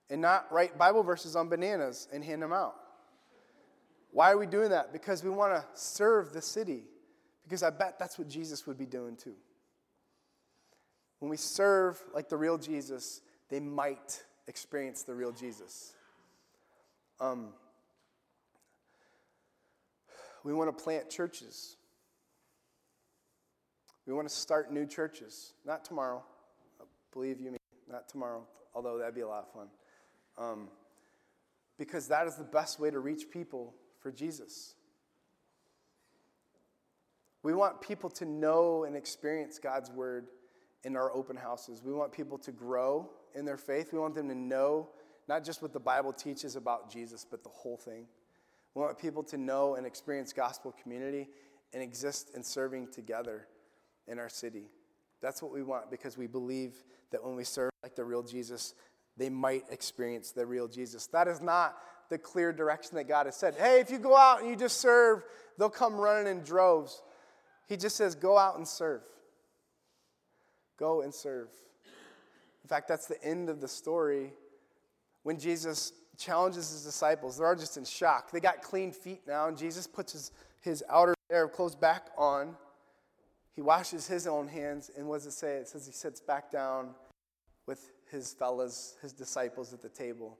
[0.09, 2.75] And not write Bible verses on bananas and hand them out.
[4.11, 4.93] Why are we doing that?
[4.93, 6.83] Because we want to serve the city.
[7.43, 9.35] Because I bet that's what Jesus would be doing too.
[11.19, 15.93] When we serve like the real Jesus, they might experience the real Jesus.
[17.19, 17.49] Um,
[20.47, 21.75] we want to plant churches.
[24.05, 25.51] We want to start new churches.
[25.65, 26.23] Not tomorrow.
[27.11, 27.57] Believe you me,
[27.91, 29.67] not tomorrow, although that'd be a lot of fun.
[30.37, 30.69] Um,
[31.77, 34.75] because that is the best way to reach people for Jesus.
[37.43, 40.27] We want people to know and experience God's word
[40.85, 41.81] in our open houses.
[41.83, 43.91] We want people to grow in their faith.
[43.91, 44.91] We want them to know
[45.27, 48.05] not just what the Bible teaches about Jesus, but the whole thing.
[48.77, 51.29] We want people to know and experience gospel community
[51.73, 53.47] and exist in serving together
[54.07, 54.65] in our city.
[55.19, 56.75] That's what we want because we believe
[57.11, 58.75] that when we serve like the real Jesus,
[59.17, 61.07] they might experience the real Jesus.
[61.07, 61.75] That is not
[62.11, 63.55] the clear direction that God has said.
[63.55, 65.23] Hey, if you go out and you just serve,
[65.57, 67.01] they'll come running in droves.
[67.67, 69.01] He just says, go out and serve.
[70.77, 71.49] Go and serve.
[72.63, 74.33] In fact, that's the end of the story
[75.23, 77.37] when Jesus challenges his disciples.
[77.37, 78.31] They're all just in shock.
[78.31, 82.07] They got clean feet now, and Jesus puts his, his outer layer of clothes back
[82.17, 82.55] on.
[83.53, 85.55] He washes his own hands, and what does it say?
[85.57, 86.89] It says he sits back down
[87.65, 90.37] with his fellows, his disciples at the table.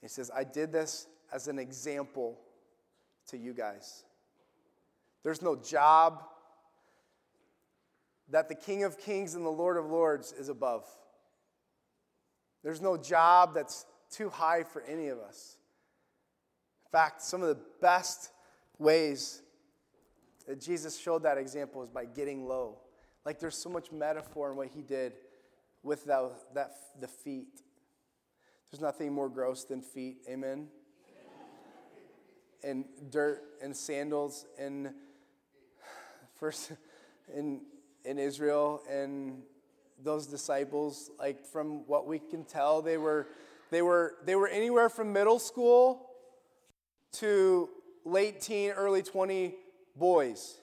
[0.00, 2.38] He says, I did this as an example
[3.28, 4.04] to you guys.
[5.22, 6.24] There's no job
[8.28, 10.84] that the King of Kings and the Lord of Lords is above.
[12.62, 15.56] There's no job that's too high for any of us.
[16.86, 18.30] In fact, some of the best
[18.78, 19.42] ways
[20.46, 22.78] that Jesus showed that example is by getting low.
[23.24, 25.14] Like there's so much metaphor in what he did
[25.82, 27.62] with that, that the feet.
[28.70, 30.18] There's nothing more gross than feet.
[30.28, 30.68] Amen.
[32.62, 34.90] and dirt and sandals and
[36.34, 36.72] first
[37.36, 37.62] in
[38.04, 39.42] in Israel and
[40.02, 43.28] those disciples like from what we can tell they were
[43.72, 46.08] they were they were anywhere from middle school
[47.14, 47.68] to
[48.04, 49.54] late teen early 20
[49.96, 50.58] boys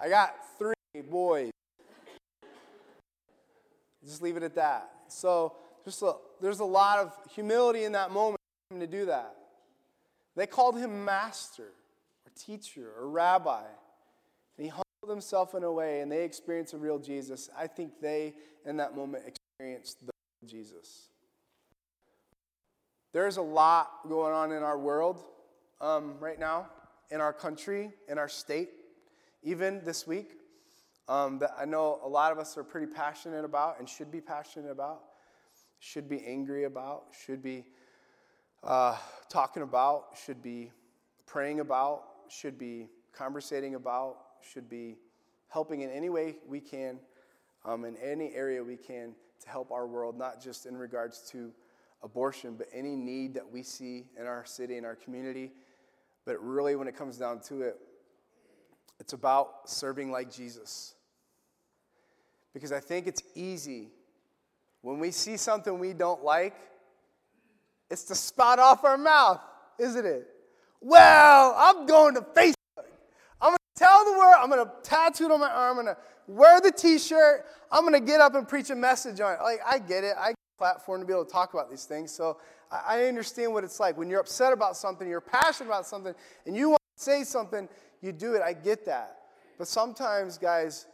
[0.00, 0.74] I got 3
[1.10, 1.52] boys
[4.04, 4.90] just leave it at that.
[5.08, 5.54] So
[5.84, 8.38] there's a, there's a lot of humility in that moment
[8.78, 9.34] to do that.
[10.34, 11.64] They called him master
[12.24, 13.62] or teacher or rabbi.
[14.56, 17.48] And he humbled himself in a way, and they experienced a real Jesus.
[17.56, 18.34] I think they,
[18.66, 20.12] in that moment, experienced the
[20.46, 21.08] Jesus.
[23.12, 25.22] There's a lot going on in our world
[25.80, 26.68] um, right now,
[27.10, 28.70] in our country, in our state,
[29.42, 30.32] even this week
[31.06, 34.20] um, that I know a lot of us are pretty passionate about and should be
[34.20, 35.02] passionate about,
[35.80, 37.64] should be angry about, should be
[38.64, 38.96] uh,
[39.28, 40.72] talking about, should be
[41.26, 44.96] praying about, should be conversating about, should be
[45.48, 46.98] helping in any way we can,
[47.66, 51.52] um, in any area we can to help our world, not just in regards to
[52.02, 55.52] abortion, but any need that we see in our city, in our community.
[56.24, 57.78] But really, when it comes down to it,
[59.00, 60.94] it's about serving like Jesus.
[62.54, 63.88] Because I think it's easy
[64.82, 66.54] when we see something we don't like,
[67.90, 69.40] it's to spout off our mouth,
[69.78, 70.26] isn't it?
[70.80, 72.54] Well, I'm going to Facebook.
[73.40, 75.84] I'm going to tell the world, I'm going to tattoo it on my arm, I'm
[75.84, 76.02] going to
[76.32, 79.42] wear the t shirt, I'm going to get up and preach a message on it.
[79.42, 80.14] Like, I get it.
[80.18, 82.10] I get a platform to be able to talk about these things.
[82.10, 82.38] So
[82.70, 83.96] I understand what it's like.
[83.96, 86.14] When you're upset about something, you're passionate about something,
[86.46, 87.68] and you want to say something,
[88.00, 88.42] you do it.
[88.42, 89.18] I get that.
[89.58, 90.86] But sometimes, guys,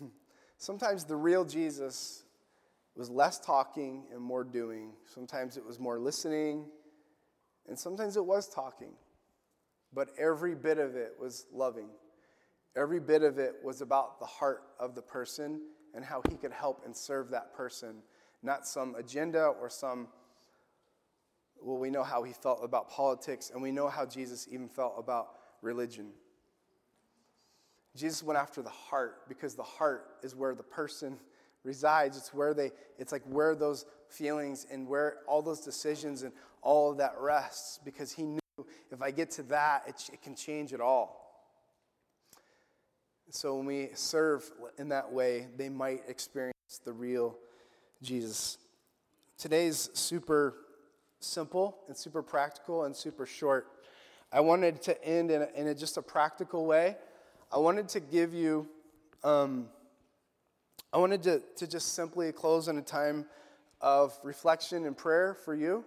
[0.58, 2.24] sometimes the real Jesus
[2.94, 4.92] was less talking and more doing.
[5.06, 6.66] Sometimes it was more listening,
[7.68, 8.92] and sometimes it was talking.
[9.92, 11.88] But every bit of it was loving.
[12.76, 15.60] Every bit of it was about the heart of the person
[15.94, 18.02] and how he could help and serve that person,
[18.42, 20.08] not some agenda or some.
[21.62, 24.94] Well, we know how he felt about politics, and we know how Jesus even felt
[24.98, 25.28] about
[25.62, 26.10] religion.
[27.96, 31.16] Jesus went after the heart because the heart is where the person
[31.62, 32.16] resides.
[32.16, 36.90] It's where they, it's like where those feelings and where all those decisions and all
[36.90, 38.40] of that rests because he knew
[38.90, 41.23] if I get to that, it, it can change it all.
[43.30, 44.48] So when we serve
[44.78, 46.54] in that way, they might experience
[46.84, 47.36] the real
[48.02, 48.58] Jesus.
[49.38, 50.54] Today's super
[51.20, 53.66] simple and super practical and super short.
[54.32, 56.96] I wanted to end in, a, in a, just a practical way.
[57.52, 58.68] I wanted to give you,
[59.22, 59.68] um,
[60.92, 63.26] I wanted to, to just simply close in a time
[63.80, 65.84] of reflection and prayer for you.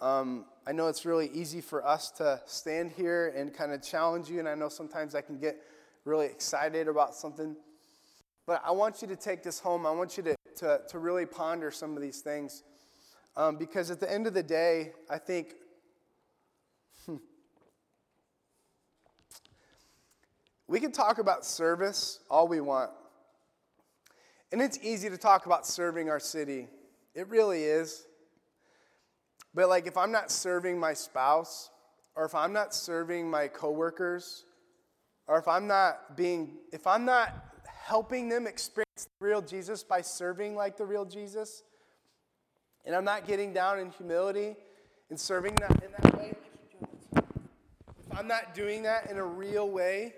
[0.00, 4.30] Um, I know it's really easy for us to stand here and kind of challenge
[4.30, 5.60] you, and I know sometimes I can get
[6.08, 7.54] really excited about something.
[8.46, 9.86] But I want you to take this home.
[9.86, 12.62] I want you to, to, to really ponder some of these things.
[13.36, 15.54] Um, because at the end of the day, I think
[20.68, 22.90] We can talk about service all we want.
[24.52, 26.68] And it's easy to talk about serving our city.
[27.14, 28.06] It really is.
[29.54, 31.70] But like if I'm not serving my spouse,
[32.14, 34.44] or if I'm not serving my coworkers,
[35.28, 37.32] or if I'm not being if I'm not
[37.64, 41.62] helping them experience the real Jesus by serving like the real Jesus,
[42.84, 44.56] and I'm not getting down in humility
[45.10, 46.34] and serving that in that way,
[47.14, 50.14] if I'm not doing that in a real way,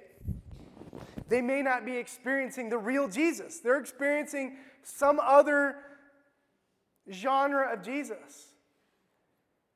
[1.29, 3.61] they may not be experiencing the real Jesus.
[3.61, 5.77] They're experiencing some other
[7.13, 8.49] genre of Jesus.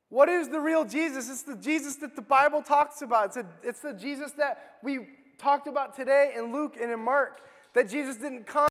[0.09, 1.29] What is the real Jesus?
[1.29, 3.27] It's the Jesus that the Bible talks about.
[3.27, 5.07] It's, a, it's the Jesus that we
[5.37, 7.41] talked about today in Luke and in Mark.
[7.73, 8.69] That Jesus didn't come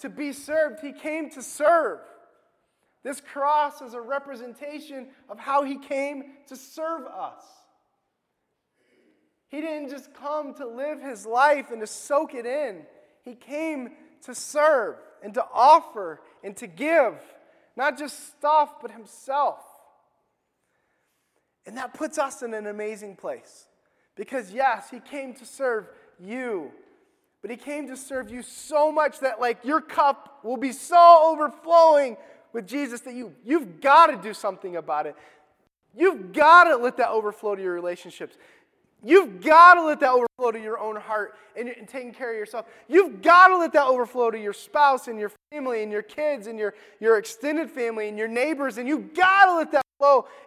[0.00, 2.00] to be served, he came to serve.
[3.02, 7.42] This cross is a representation of how he came to serve us.
[9.48, 12.82] He didn't just come to live his life and to soak it in,
[13.22, 13.90] he came
[14.22, 17.14] to serve and to offer and to give,
[17.76, 19.60] not just stuff, but himself.
[21.66, 23.66] And that puts us in an amazing place.
[24.16, 25.88] Because, yes, he came to serve
[26.20, 26.70] you,
[27.40, 31.32] but he came to serve you so much that, like, your cup will be so
[31.32, 32.16] overflowing
[32.52, 35.16] with Jesus that you, you've got to do something about it.
[35.94, 38.36] You've got to let that overflow to your relationships.
[39.04, 42.38] You've got to let that overflow to your own heart and, and, taking care of
[42.38, 42.66] yourself.
[42.88, 46.46] You've got to let that overflow to your spouse and your family and your kids
[46.46, 48.78] and your, your extended family and your neighbors.
[48.78, 49.82] And you've got to let that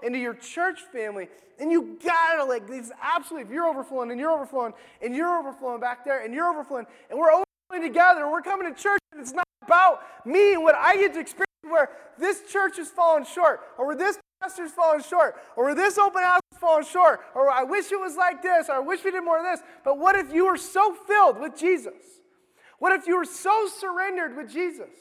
[0.03, 1.27] into your church family.
[1.59, 5.37] And you got to, like, these absolutely, if you're overflowing and you're overflowing and you're
[5.39, 8.99] overflowing back there and you're overflowing and we're overflowing together and we're coming to church
[9.11, 11.89] and it's not about me and what I get to experience where
[12.19, 16.21] this church is falling short or where this pastor's falling short, or where this open
[16.21, 19.11] house is falling short, or I wish it was like this, or I wish we
[19.11, 19.65] did more of this.
[19.83, 21.93] But what if you were so filled with Jesus?
[22.79, 24.91] What if you were so surrendered with Jesus?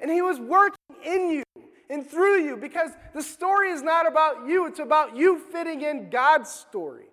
[0.00, 1.44] And he was working in you
[1.92, 6.08] and through you because the story is not about you, it's about you fitting in
[6.08, 7.04] God's story.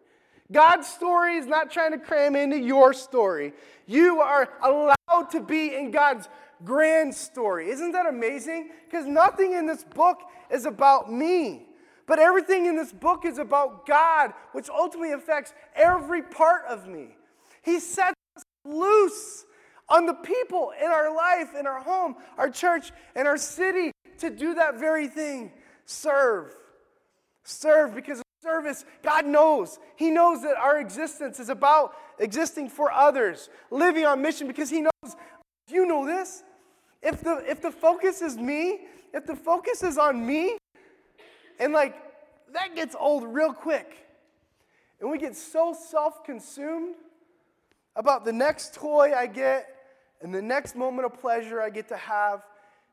[0.51, 3.53] God's story is not trying to cram into your story.
[3.85, 6.29] You are allowed to be in God's
[6.63, 7.69] grand story.
[7.69, 8.69] Isn't that amazing?
[8.89, 11.67] Because nothing in this book is about me.
[12.07, 17.17] But everything in this book is about God, which ultimately affects every part of me.
[17.61, 19.45] He sets us loose
[19.89, 24.29] on the people in our life, in our home, our church, and our city to
[24.29, 25.51] do that very thing
[25.85, 26.53] serve.
[27.43, 29.79] Serve because service, God knows.
[29.95, 34.81] He knows that our existence is about existing for others, living on mission because He
[34.81, 35.15] knows.
[35.69, 36.43] You know this.
[37.01, 38.81] If the, if the focus is me,
[39.13, 40.57] if the focus is on me,
[41.59, 41.95] and like
[42.53, 44.05] that gets old real quick,
[44.99, 46.95] and we get so self consumed
[47.95, 49.67] about the next toy I get,
[50.21, 52.43] and the next moment of pleasure I get to have,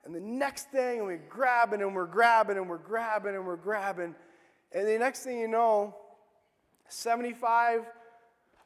[0.06, 3.56] and the next thing, and we're grabbing and we're grabbing and we're grabbing and we're
[3.56, 4.14] grabbing.
[4.72, 5.94] And the next thing you know,
[6.88, 7.80] 75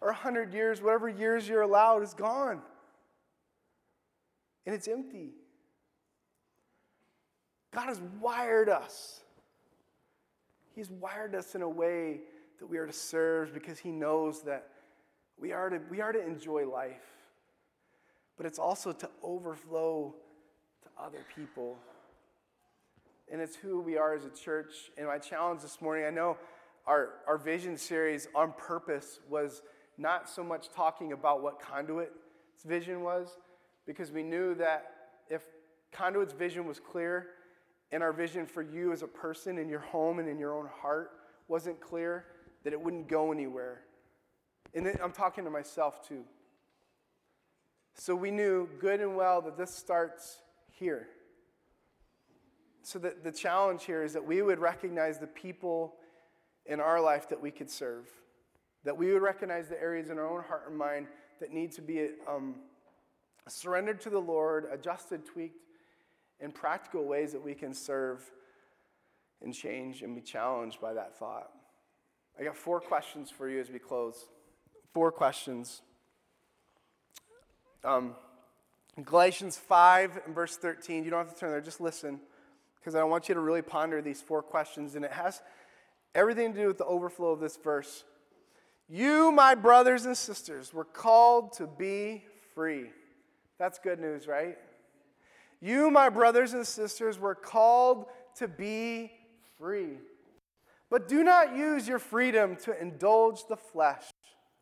[0.01, 2.61] or 100 years, whatever years you're allowed, is gone
[4.67, 5.31] and it's empty.
[7.73, 9.21] God has wired us.
[10.75, 12.21] He's wired us in a way
[12.59, 14.69] that we are to serve because He knows that
[15.39, 17.03] we are to, we are to enjoy life,
[18.37, 20.15] but it's also to overflow
[21.05, 21.77] other people.
[23.31, 24.73] And it's who we are as a church.
[24.99, 26.37] And my challenge this morning, I know
[26.87, 29.63] our, our vision series on purpose was
[29.97, 33.37] not so much talking about what Conduit's vision was,
[33.87, 34.91] because we knew that
[35.29, 35.43] if
[35.93, 37.29] Conduit's vision was clear
[37.93, 40.69] and our vision for you as a person in your home and in your own
[40.81, 41.11] heart
[41.49, 42.25] wasn't clear,
[42.65, 43.83] that it wouldn't go anywhere.
[44.75, 46.25] And I'm talking to myself too.
[47.95, 50.39] So we knew good and well that this starts
[50.81, 51.07] here.
[52.83, 55.95] So the, the challenge here is that we would recognize the people
[56.67, 58.09] in our life that we could serve,
[58.85, 61.07] that we would recognize the areas in our own heart and mind
[61.39, 62.57] that need to be um,
[63.47, 65.67] surrendered to the Lord, adjusted, tweaked
[66.41, 68.29] in practical ways that we can serve
[69.43, 71.51] and change and be challenged by that thought.
[72.39, 74.27] I got four questions for you as we close.
[74.93, 75.83] Four questions.
[77.85, 78.15] Um,
[79.03, 82.21] Galatians 5 and verse 13, you don't have to turn there, just listen,
[82.79, 85.41] because I want you to really ponder these four questions, and it has
[86.15, 88.05] everything to do with the overflow of this verse.
[88.89, 92.25] You, my brothers and sisters, were called to be
[92.55, 92.87] free.
[93.59, 94.59] That's good news, right?
[95.61, 99.13] You, my brothers and sisters, were called to be
[99.59, 99.99] free.
[100.89, 104.11] But do not use your freedom to indulge the flesh.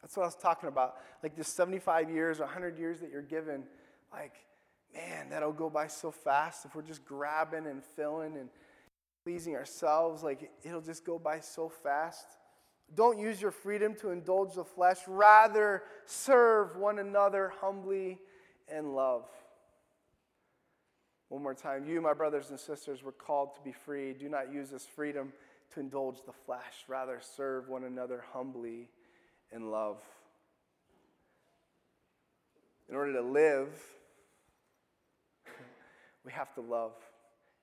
[0.03, 0.97] That's what I was talking about.
[1.23, 3.65] Like this 75 years or 100 years that you're given.
[4.13, 4.35] Like,
[4.95, 8.49] man, that'll go by so fast if we're just grabbing and filling and
[9.25, 10.23] pleasing ourselves.
[10.23, 12.27] Like, it'll just go by so fast.
[12.95, 14.99] Don't use your freedom to indulge the flesh.
[15.07, 18.19] Rather, serve one another humbly
[18.67, 19.29] and love.
[21.29, 21.85] One more time.
[21.87, 24.15] You, my brothers and sisters, were called to be free.
[24.15, 25.33] Do not use this freedom
[25.75, 26.85] to indulge the flesh.
[26.89, 28.89] Rather, serve one another humbly
[29.53, 30.01] in love.
[32.89, 33.69] In order to live,
[36.29, 36.93] we have to love.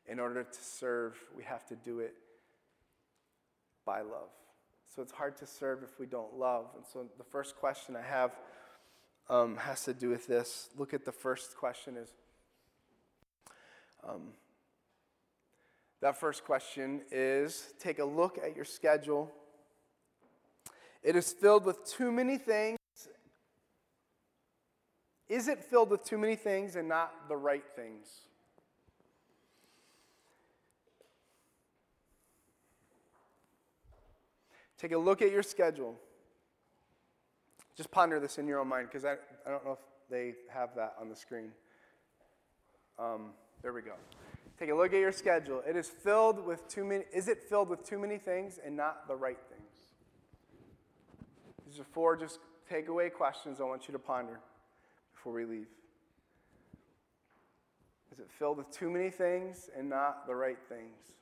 [0.07, 2.15] In order to serve, we have to do it
[3.85, 4.31] by love.
[4.95, 6.65] So it's hard to serve if we don't love.
[6.75, 8.31] And so the first question I have
[9.29, 10.69] um, has to do with this.
[10.75, 12.09] Look at the first question is
[14.03, 14.29] um,
[16.01, 19.31] that first question is take a look at your schedule.
[21.03, 22.79] It is filled with too many things.
[25.29, 28.07] Is it filled with too many things and not the right things?
[34.85, 35.95] Take a look at your schedule.
[37.75, 39.13] Just ponder this in your own mind because I,
[39.43, 39.79] I don't know if
[40.11, 41.49] they have that on the screen.
[42.99, 43.31] Um,
[43.63, 43.93] there we go.
[44.59, 45.63] Take a look at your schedule.
[45.67, 49.07] It is filled with too many, is it filled with too many things and not
[49.07, 49.73] the right things?
[51.67, 52.37] These are four just
[52.71, 54.39] takeaway questions I want you to ponder
[55.15, 55.67] before we leave.
[58.11, 61.15] Is it filled with too many things and not the right things?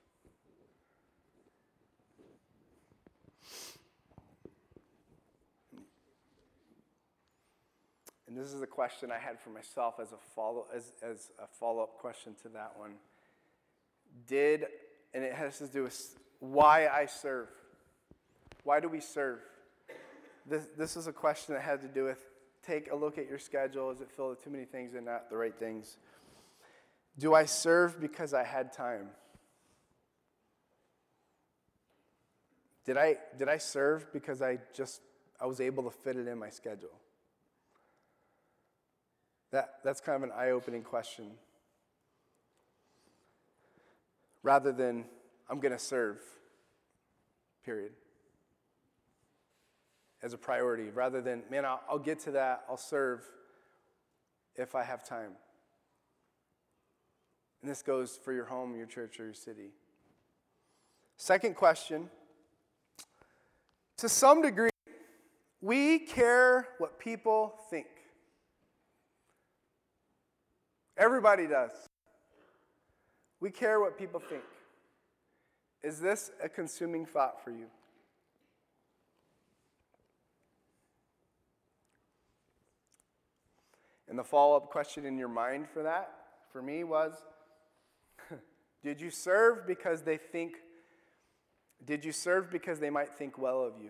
[8.33, 11.45] And this is a question I had for myself as a follow as, as a
[11.45, 12.93] follow-up question to that one.
[14.25, 14.65] Did
[15.13, 17.47] and it has to do with why I serve.
[18.63, 19.37] Why do we serve?
[20.47, 22.25] This, this is a question that had to do with
[22.65, 23.91] take a look at your schedule.
[23.91, 25.97] Is it filled with too many things and not the right things?
[27.19, 29.09] Do I serve because I had time?
[32.83, 35.01] Did I, did I serve because I just
[35.39, 36.97] I was able to fit it in my schedule?
[39.53, 41.27] That, that's kind of an eye opening question.
[44.41, 45.05] Rather than,
[45.47, 46.17] I'm going to serve,
[47.63, 47.91] period.
[50.23, 50.89] As a priority.
[50.89, 53.23] Rather than, man, I'll, I'll get to that, I'll serve
[54.55, 55.33] if I have time.
[57.61, 59.69] And this goes for your home, your church, or your city.
[61.15, 62.09] Second question
[63.97, 64.71] to some degree,
[65.61, 67.85] we care what people think.
[70.97, 71.71] Everybody does.
[73.39, 74.43] We care what people think.
[75.83, 77.65] Is this a consuming thought for you?
[84.07, 86.11] And the follow up question in your mind for that,
[86.51, 87.13] for me, was
[88.83, 90.57] Did you serve because they think,
[91.83, 93.89] did you serve because they might think well of you?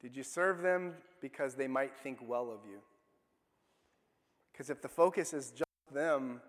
[0.00, 2.78] Did you serve them because they might think well of you?
[4.52, 6.40] Because if the focus is just them,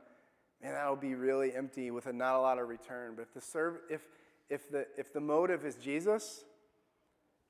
[0.62, 3.14] man, that'll be really empty with a, not a lot of return.
[3.16, 4.02] But if the serve, if
[4.50, 6.46] if the if the motive is Jesus,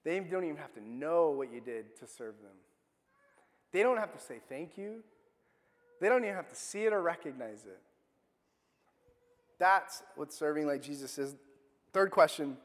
[0.04, 2.56] they don't even have to know what you did to serve them.
[3.72, 5.04] They don't have to say thank you.
[6.00, 7.80] They don't even have to see it or recognize it.
[9.60, 11.36] That's what serving like Jesus is.
[11.94, 12.58] Third question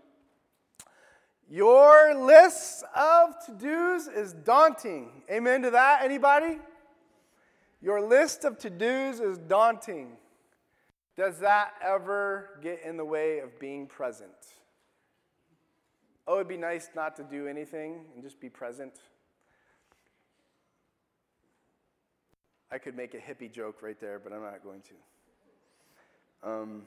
[1.52, 5.22] your list of to dos is daunting.
[5.30, 6.00] Amen to that?
[6.02, 6.58] Anybody?
[7.82, 10.16] Your list of to dos is daunting.
[11.14, 14.32] Does that ever get in the way of being present?
[16.26, 18.94] Oh, it'd be nice not to do anything and just be present.
[22.70, 26.48] I could make a hippie joke right there, but I'm not going to.
[26.48, 26.82] Um,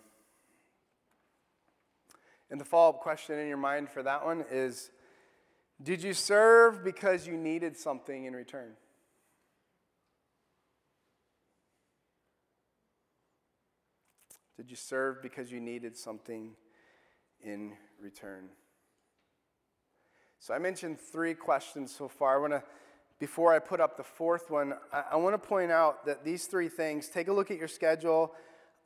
[2.49, 4.91] and the follow up question in your mind for that one is
[5.81, 8.73] Did you serve because you needed something in return?
[14.57, 16.51] Did you serve because you needed something
[17.43, 18.49] in return?
[20.39, 22.37] So I mentioned three questions so far.
[22.37, 22.63] I want to,
[23.19, 26.45] before I put up the fourth one, I, I want to point out that these
[26.45, 28.31] three things take a look at your schedule.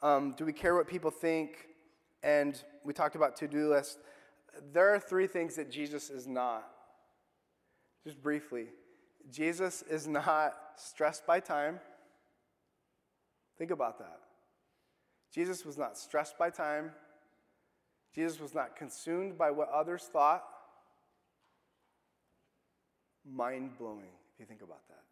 [0.02, 1.68] Um, do we care what people think?
[2.24, 3.98] And we talked about to do lists.
[4.74, 6.68] There are three things that Jesus is not.
[8.04, 8.68] Just briefly,
[9.30, 11.80] Jesus is not stressed by time.
[13.58, 14.20] Think about that.
[15.34, 16.92] Jesus was not stressed by time.
[18.16, 20.44] Jesus was not consumed by what others thought.
[23.30, 25.04] Mind blowing, if you think about that.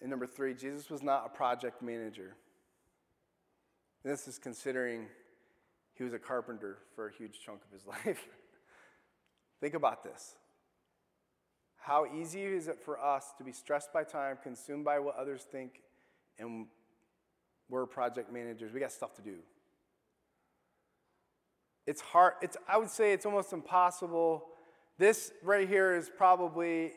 [0.00, 2.34] And number three, Jesus was not a project manager.
[4.02, 5.06] This is considering
[5.94, 8.26] he was a carpenter for a huge chunk of his life.
[9.60, 10.36] Think about this.
[11.76, 15.42] How easy is it for us to be stressed by time, consumed by what others
[15.42, 15.82] think,
[16.38, 16.66] and
[17.68, 18.72] we're project managers?
[18.72, 19.36] We got stuff to do.
[21.86, 22.34] it's hard.
[22.42, 24.44] It's, I would say it's almost impossible.
[24.98, 26.92] This right here is probably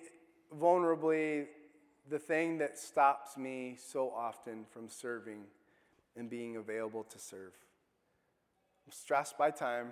[0.57, 1.47] vulnerably
[2.09, 5.45] the thing that stops me so often from serving
[6.15, 7.53] and being available to serve.
[8.85, 9.91] I'm stressed by time,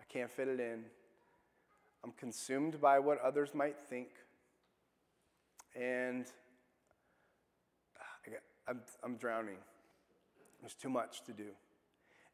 [0.00, 0.84] I can't fit it in.
[2.04, 4.08] I'm consumed by what others might think.
[5.74, 6.26] And
[8.68, 9.56] I'm, I'm drowning.
[10.60, 11.48] There's too much to do.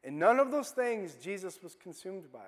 [0.03, 2.47] And none of those things Jesus was consumed by.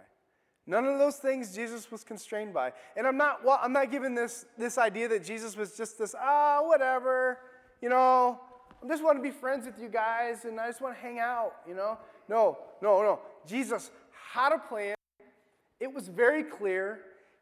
[0.66, 2.74] None of those things Jesus was constrained by.
[2.98, 6.14] And I'm not, well, I'm not giving this, this idea that Jesus was just this,
[6.20, 7.40] ah, whatever,
[7.82, 8.40] you know,
[8.84, 11.20] I just want to be friends with you guys and I just want to hang
[11.20, 11.98] out, you know.
[12.30, 13.20] No, no, no.
[13.46, 13.92] Jesus
[14.34, 14.96] had a plan.
[15.80, 17.00] It was very clear.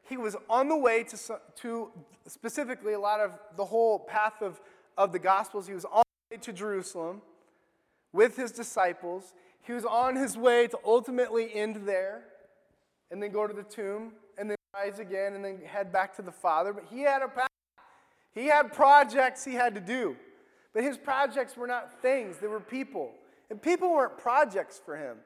[0.07, 1.91] He was on the way to, to
[2.27, 4.61] specifically a lot of the whole path of,
[4.97, 5.67] of the Gospels.
[5.67, 7.21] He was on the way to Jerusalem
[8.13, 9.33] with his disciples.
[9.61, 12.23] He was on his way to ultimately end there
[13.11, 16.21] and then go to the tomb and then rise again and then head back to
[16.21, 16.71] the Father.
[16.71, 17.49] But he had a path.
[18.33, 20.15] He had projects he had to do.
[20.75, 23.13] But his projects were not things, they were people.
[23.49, 25.17] And people weren't projects for him.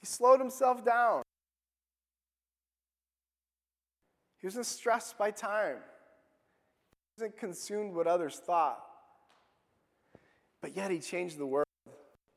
[0.00, 1.22] He slowed himself down.
[4.40, 5.76] He wasn't stressed by time.
[6.90, 8.82] He wasn't consumed what others thought.
[10.60, 11.66] But yet he changed the world.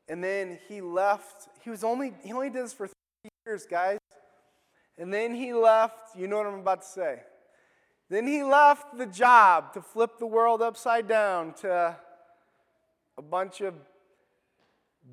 [0.08, 1.48] And then he left.
[1.64, 3.98] He was only he only did this for three years, guys.
[4.98, 6.16] And then he left.
[6.16, 7.22] You know what I'm about to say.
[8.14, 11.98] Then he left the job to flip the world upside down to
[13.18, 13.74] a bunch of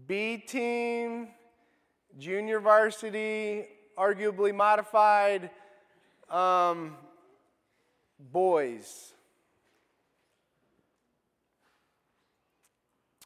[0.07, 1.29] B team,
[2.19, 3.65] junior varsity,
[3.97, 5.49] arguably modified
[6.29, 6.95] um,
[8.19, 9.15] boys.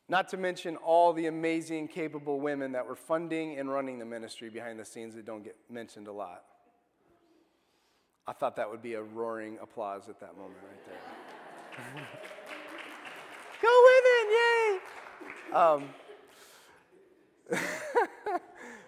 [0.08, 4.50] Not to mention all the amazing, capable women that were funding and running the ministry
[4.50, 6.44] behind the scenes that don't get mentioned a lot.
[8.26, 10.96] I thought that would be a roaring applause at that moment right there.
[13.62, 14.78] Go women, yay!
[15.52, 15.84] Um,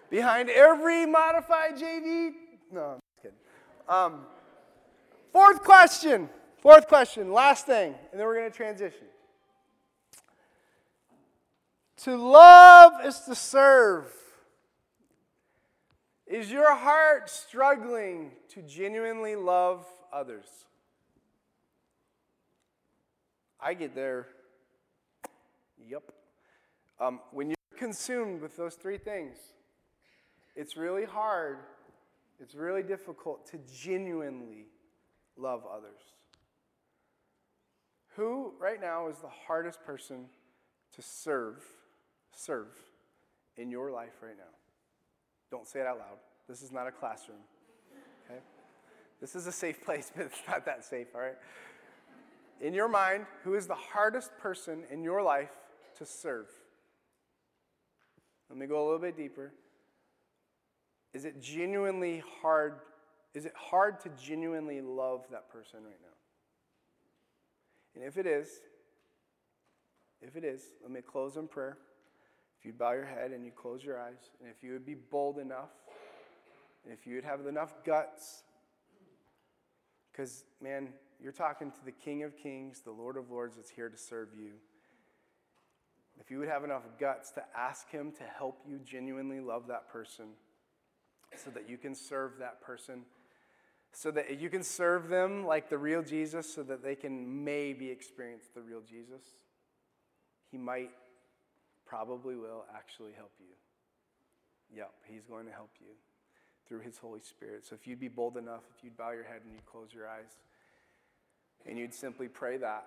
[0.09, 2.33] behind every modified JV,
[2.71, 3.37] no, I'm kidding.
[3.87, 4.25] Um,
[5.31, 6.27] fourth question,
[6.59, 9.05] fourth question, last thing, and then we're going to transition.
[11.97, 14.11] To love is to serve.
[16.27, 20.47] Is your heart struggling to genuinely love others?
[23.59, 24.27] I get there.
[25.87, 26.03] Yep.
[26.99, 29.37] Um, when you're consumed with those three things,
[30.55, 31.59] it's really hard,
[32.39, 34.67] it's really difficult to genuinely
[35.37, 36.01] love others.
[38.15, 40.25] Who, right now, is the hardest person
[40.95, 41.63] to serve?
[42.37, 42.67] serve
[43.57, 44.56] in your life right now?
[45.51, 46.17] Don't say it out loud.
[46.47, 47.39] This is not a classroom.
[48.25, 48.39] Okay?
[49.19, 51.37] This is a safe place, but it's not that safe, all right?
[52.59, 55.51] In your mind, who is the hardest person in your life
[55.97, 56.47] to serve?
[58.49, 59.51] Let me go a little bit deeper.
[61.13, 62.79] Is it genuinely hard?
[63.33, 66.07] Is it hard to genuinely love that person right now?
[67.95, 68.47] And if it is,
[70.21, 71.77] if it is, let me close in prayer.
[72.59, 74.95] If you'd bow your head and you close your eyes, and if you would be
[74.95, 75.69] bold enough,
[76.83, 78.43] and if you would have enough guts,
[80.11, 80.89] because, man,
[81.21, 84.29] you're talking to the King of Kings, the Lord of Lords that's here to serve
[84.37, 84.53] you.
[86.19, 89.89] If you would have enough guts to ask Him to help you genuinely love that
[89.89, 90.25] person
[91.35, 93.01] so that you can serve that person,
[93.91, 97.89] so that you can serve them like the real Jesus, so that they can maybe
[97.89, 99.23] experience the real Jesus,
[100.51, 100.91] He might
[101.87, 103.55] probably will actually help you.
[104.75, 105.93] Yep, He's going to help you
[106.67, 107.65] through His Holy Spirit.
[107.65, 110.07] So if you'd be bold enough, if you'd bow your head and you'd close your
[110.07, 110.35] eyes,
[111.65, 112.85] and you'd simply pray that,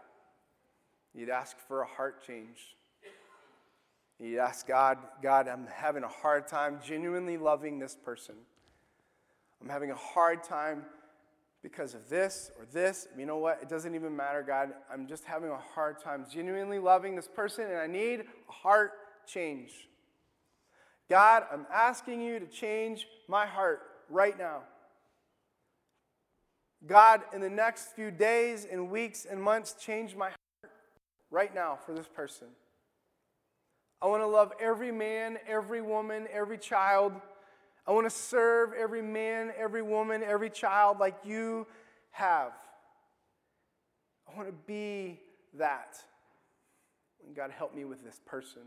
[1.14, 2.76] you'd ask for a heart change.
[4.18, 8.34] You'd ask God, God, I'm having a hard time genuinely loving this person.
[9.62, 10.84] I'm having a hard time
[11.62, 13.06] because of this or this.
[13.16, 13.60] You know what?
[13.62, 14.70] It doesn't even matter, God.
[14.92, 18.92] I'm just having a hard time genuinely loving this person, and I need a heart
[19.26, 19.70] change.
[21.08, 24.60] God, I'm asking you to change my heart right now.
[26.86, 30.72] God, in the next few days and weeks and months, change my heart
[31.30, 32.48] right now for this person.
[34.00, 37.12] I want to love every man, every woman, every child
[37.90, 41.66] I want to serve every man, every woman, every child like you
[42.12, 42.52] have.
[44.28, 45.18] I want to be
[45.58, 45.96] that.
[47.26, 48.62] And God, help me with this person.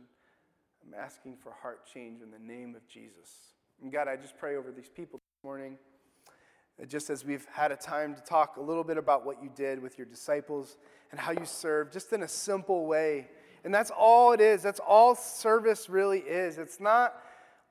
[0.86, 3.54] I'm asking for heart change in the name of Jesus.
[3.82, 5.78] And God, I just pray over these people this morning.
[6.90, 9.82] Just as we've had a time to talk a little bit about what you did
[9.82, 10.76] with your disciples
[11.12, 13.30] and how you served, just in a simple way.
[13.64, 14.62] And that's all it is.
[14.62, 16.58] That's all service really is.
[16.58, 17.16] It's not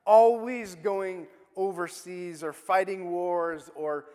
[0.03, 4.05] always going overseas or fighting wars or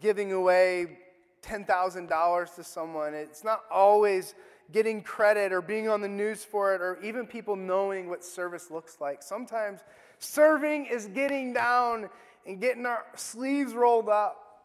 [0.00, 0.98] giving away
[1.42, 3.14] $10,000 to someone.
[3.14, 4.34] It's not always
[4.72, 8.70] getting credit or being on the news for it or even people knowing what service
[8.70, 9.22] looks like.
[9.22, 9.80] Sometimes
[10.18, 12.08] serving is getting down
[12.46, 14.62] and getting our sleeves rolled up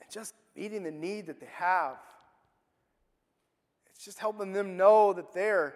[0.00, 1.96] and just meeting the need that they have.
[3.90, 5.74] It's just helping them know that they're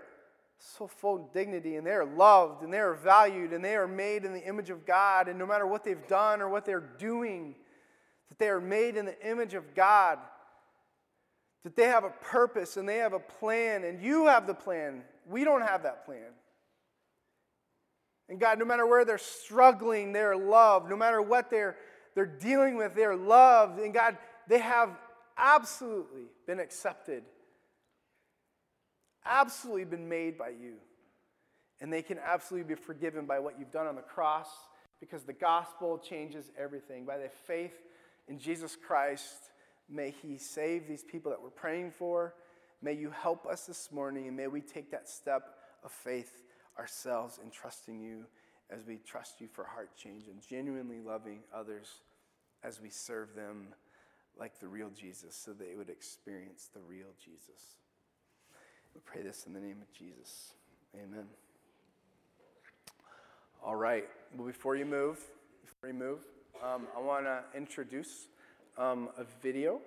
[0.61, 3.89] so full of dignity and they are loved and they are valued and they are
[3.89, 5.29] made in the image of God.
[5.29, 7.55] And no matter what they've done or what they're doing,
[8.29, 10.19] that they are made in the image of God.
[11.65, 15.03] That they have a purpose and they have a plan, and you have the plan.
[15.29, 16.33] We don't have that plan.
[18.31, 20.89] And God, no matter where they're struggling, they're loved.
[20.89, 21.77] No matter what they're,
[22.15, 23.81] they're dealing with, they're loved.
[23.81, 24.17] And God,
[24.49, 24.91] they have
[25.37, 27.25] absolutely been accepted,
[29.25, 30.75] absolutely been made by you.
[31.81, 34.49] And they can absolutely be forgiven by what you've done on the cross
[35.01, 37.07] because the gospel changes everything.
[37.07, 37.75] By the faith
[38.29, 39.51] in Jesus Christ,
[39.89, 42.35] may He save these people that we're praying for.
[42.83, 45.43] May you help us this morning, and may we take that step
[45.85, 46.43] of faith
[46.79, 48.27] ourselves in trusting you
[48.71, 51.89] as we trust you for heart change and genuinely loving others
[52.63, 53.69] as we serve them
[54.39, 57.80] like the real Jesus so they would experience the real Jesus.
[58.95, 60.53] We pray this in the name of Jesus.
[60.95, 61.27] Amen.
[63.63, 64.05] All right.
[64.37, 65.19] Well, before you move,
[65.63, 66.19] before you move,
[66.63, 68.27] um, I want to introduce
[68.77, 69.81] um, a video,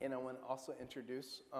[0.00, 1.40] and I want to also introduce.
[1.52, 1.56] Um,